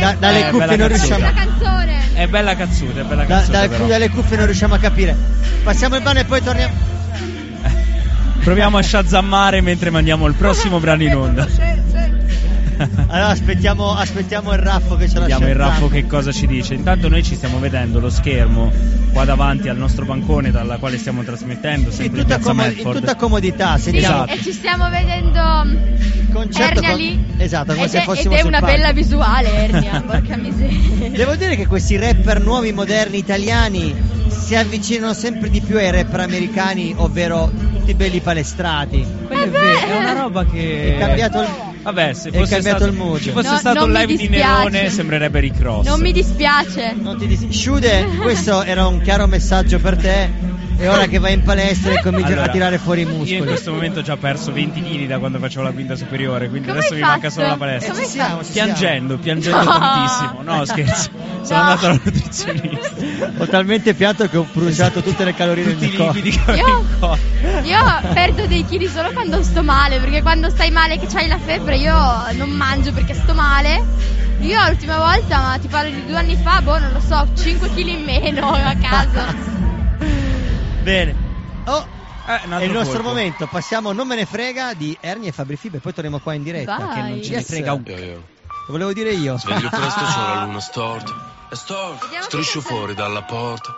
[0.00, 0.88] da- dalle Eh, cuffie non canzone.
[0.88, 2.00] riusciamo La canzone.
[2.14, 3.86] È bella cazzuta, è bella da- cazzuta dalle, però.
[3.86, 5.16] dalle cuffie non riusciamo a capire.
[5.62, 6.74] Passiamo il brano e poi torniamo.
[8.42, 11.46] Proviamo a shazammare mentre mandiamo il prossimo brano in onda.
[13.08, 15.54] Allora aspettiamo, aspettiamo il Raffo che ce la Vediamo il.
[15.54, 16.74] Raffo che cosa ci dice.
[16.74, 18.70] Intanto noi ci stiamo vedendo lo schermo
[19.12, 23.76] qua davanti al nostro bancone dalla quale stiamo trasmettendo, in tutta, como- in tutta comodità.
[23.76, 24.26] Sì, Sentiamo.
[24.26, 27.24] e ci stiamo vedendo mm, Concerto Ernia con- lì.
[27.38, 28.74] Esatto, come ed se è, fossimo ed è una palco.
[28.74, 31.10] bella visuale, Ernia, porca miseria.
[31.10, 33.94] Devo dire che questi rapper nuovi, moderni, italiani
[34.28, 39.04] si avvicinano sempre di più ai rapper americani, ovvero tutti belli palestrati.
[39.26, 41.48] Quello è vero, è una roba che È cambiato il,
[41.82, 43.20] Vabbè, se fosse cambiato stato, il mood.
[43.20, 44.28] ci fosse No, stato un live di.
[44.28, 45.86] Nerone sembrerebbe Rick Ross.
[45.86, 46.94] Non mi dispiace.
[46.96, 50.30] Non ti dis- Sciude, questo era un chiaro messaggio per te.
[50.82, 53.16] E ora che vai in palestra e cominci Allora, a tirare fuori i Io in
[53.18, 53.44] muscoli.
[53.44, 56.78] questo momento ho già perso 20 kg da quando facevo la quinta superiore, quindi Come
[56.80, 57.92] adesso hai mi manca solo la palestra.
[57.92, 59.78] Come Ci siamo, ci Piangendo, piangendo No.
[59.78, 60.42] tantissimo.
[60.42, 61.10] No, scherzo.
[61.42, 61.64] Sono No.
[61.68, 62.90] andato alla nutrizionista.
[63.38, 66.52] Ho talmente pianto che ho bruciato tutte le calorie del Tutti mio i corpo.
[66.54, 67.18] Io- corpo.
[67.62, 71.38] Io perdo dei chili solo quando sto male, perché quando stai male che c'hai la
[71.38, 71.94] febbre io
[72.32, 73.80] non mangio perché sto male.
[74.40, 77.68] Io l'ultima volta, ma ti parlo di due anni fa, boh, non lo so, 5
[77.70, 79.50] kg in meno a caso.
[80.82, 81.14] Bene.
[81.66, 81.86] Oh,
[82.26, 83.08] Eh, è il nostro colpo.
[83.08, 83.46] momento.
[83.48, 85.80] Passiamo Non me ne frega di Ernie e Fabri Fibra.
[85.80, 86.76] Poi torniamo qua in diretta.
[86.76, 86.94] Vai.
[86.94, 87.46] Che non ce ne Yes.
[87.46, 87.82] frega un.
[87.86, 88.14] Io, io.
[88.66, 89.38] Lo volevo dire io.
[89.38, 91.30] Sveglio presto, c'ho la luna storta.
[91.50, 92.04] È storta.
[92.04, 93.74] Vediamo Striscio fuori dalla porta.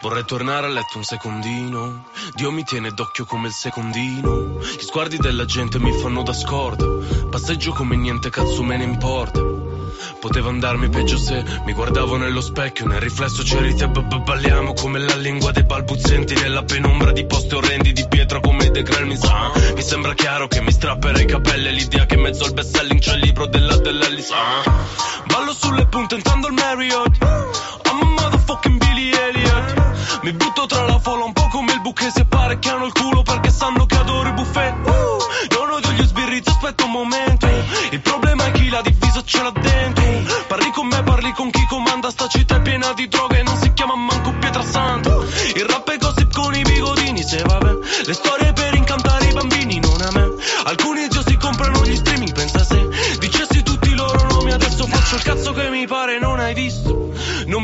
[0.00, 2.06] Vorrei tornare a letto un secondino.
[2.34, 4.58] Dio mi tiene d'occhio come il secondino.
[4.58, 6.84] Gli sguardi della gente mi fanno da scorta.
[7.30, 9.40] Passeggio come niente cazzo me ne importa.
[10.20, 12.86] Poteva andarmi peggio se mi guardavo nello specchio.
[12.86, 16.34] Nel riflesso c'eri te, balliamo come la lingua dei balbuzienti.
[16.34, 19.52] Nella penombra di posti orrendi di pietra come De Grel mi sa.
[19.74, 21.72] Mi sembra chiaro che mi strapperei i capelli.
[21.72, 24.30] L'idea che in mezzo al best selling c'è il libro della dell'Ellis.
[24.30, 24.62] Ah.
[25.26, 27.16] Ballo sulle punte intendo il Marriott.
[27.22, 30.20] I'm a motherfucking Billy Elliot.
[30.22, 33.50] Mi butto tra la folla un po' come il buche si apparecchiano il culo perché
[33.50, 34.74] sanno che adoro i buffet.
[34.84, 37.46] Uh, non odio gli sbirrizzi, aspetta un momento.
[37.90, 38.27] Il problema
[39.18, 40.04] diviso ce l'ha dentro.
[40.46, 43.56] Parli con me, parli con chi comanda sta città è piena di droga e non
[43.56, 45.16] si chiama manco Pietrasanta.
[45.54, 47.78] Il rap è gossip con i bigodini, se va bene.
[48.04, 50.28] Le storie per incantare i bambini, non a me.
[50.64, 52.88] Alcuni già si comprano gli streaming, pensa se
[53.18, 56.97] dicessi tutti i loro nomi adesso faccio il cazzo che mi pare, non hai visto.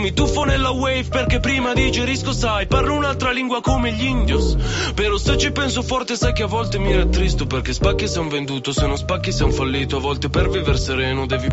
[0.05, 4.55] Mi tuffo nella wave perché prima digerisco, sai, parlo un'altra lingua come gli indios.
[4.95, 8.29] Però se ci penso forte sai che a volte mi rattristo perché spacchi sei un
[8.29, 11.49] venduto, se non spacchi sei un fallito, a volte per vivere sereno devi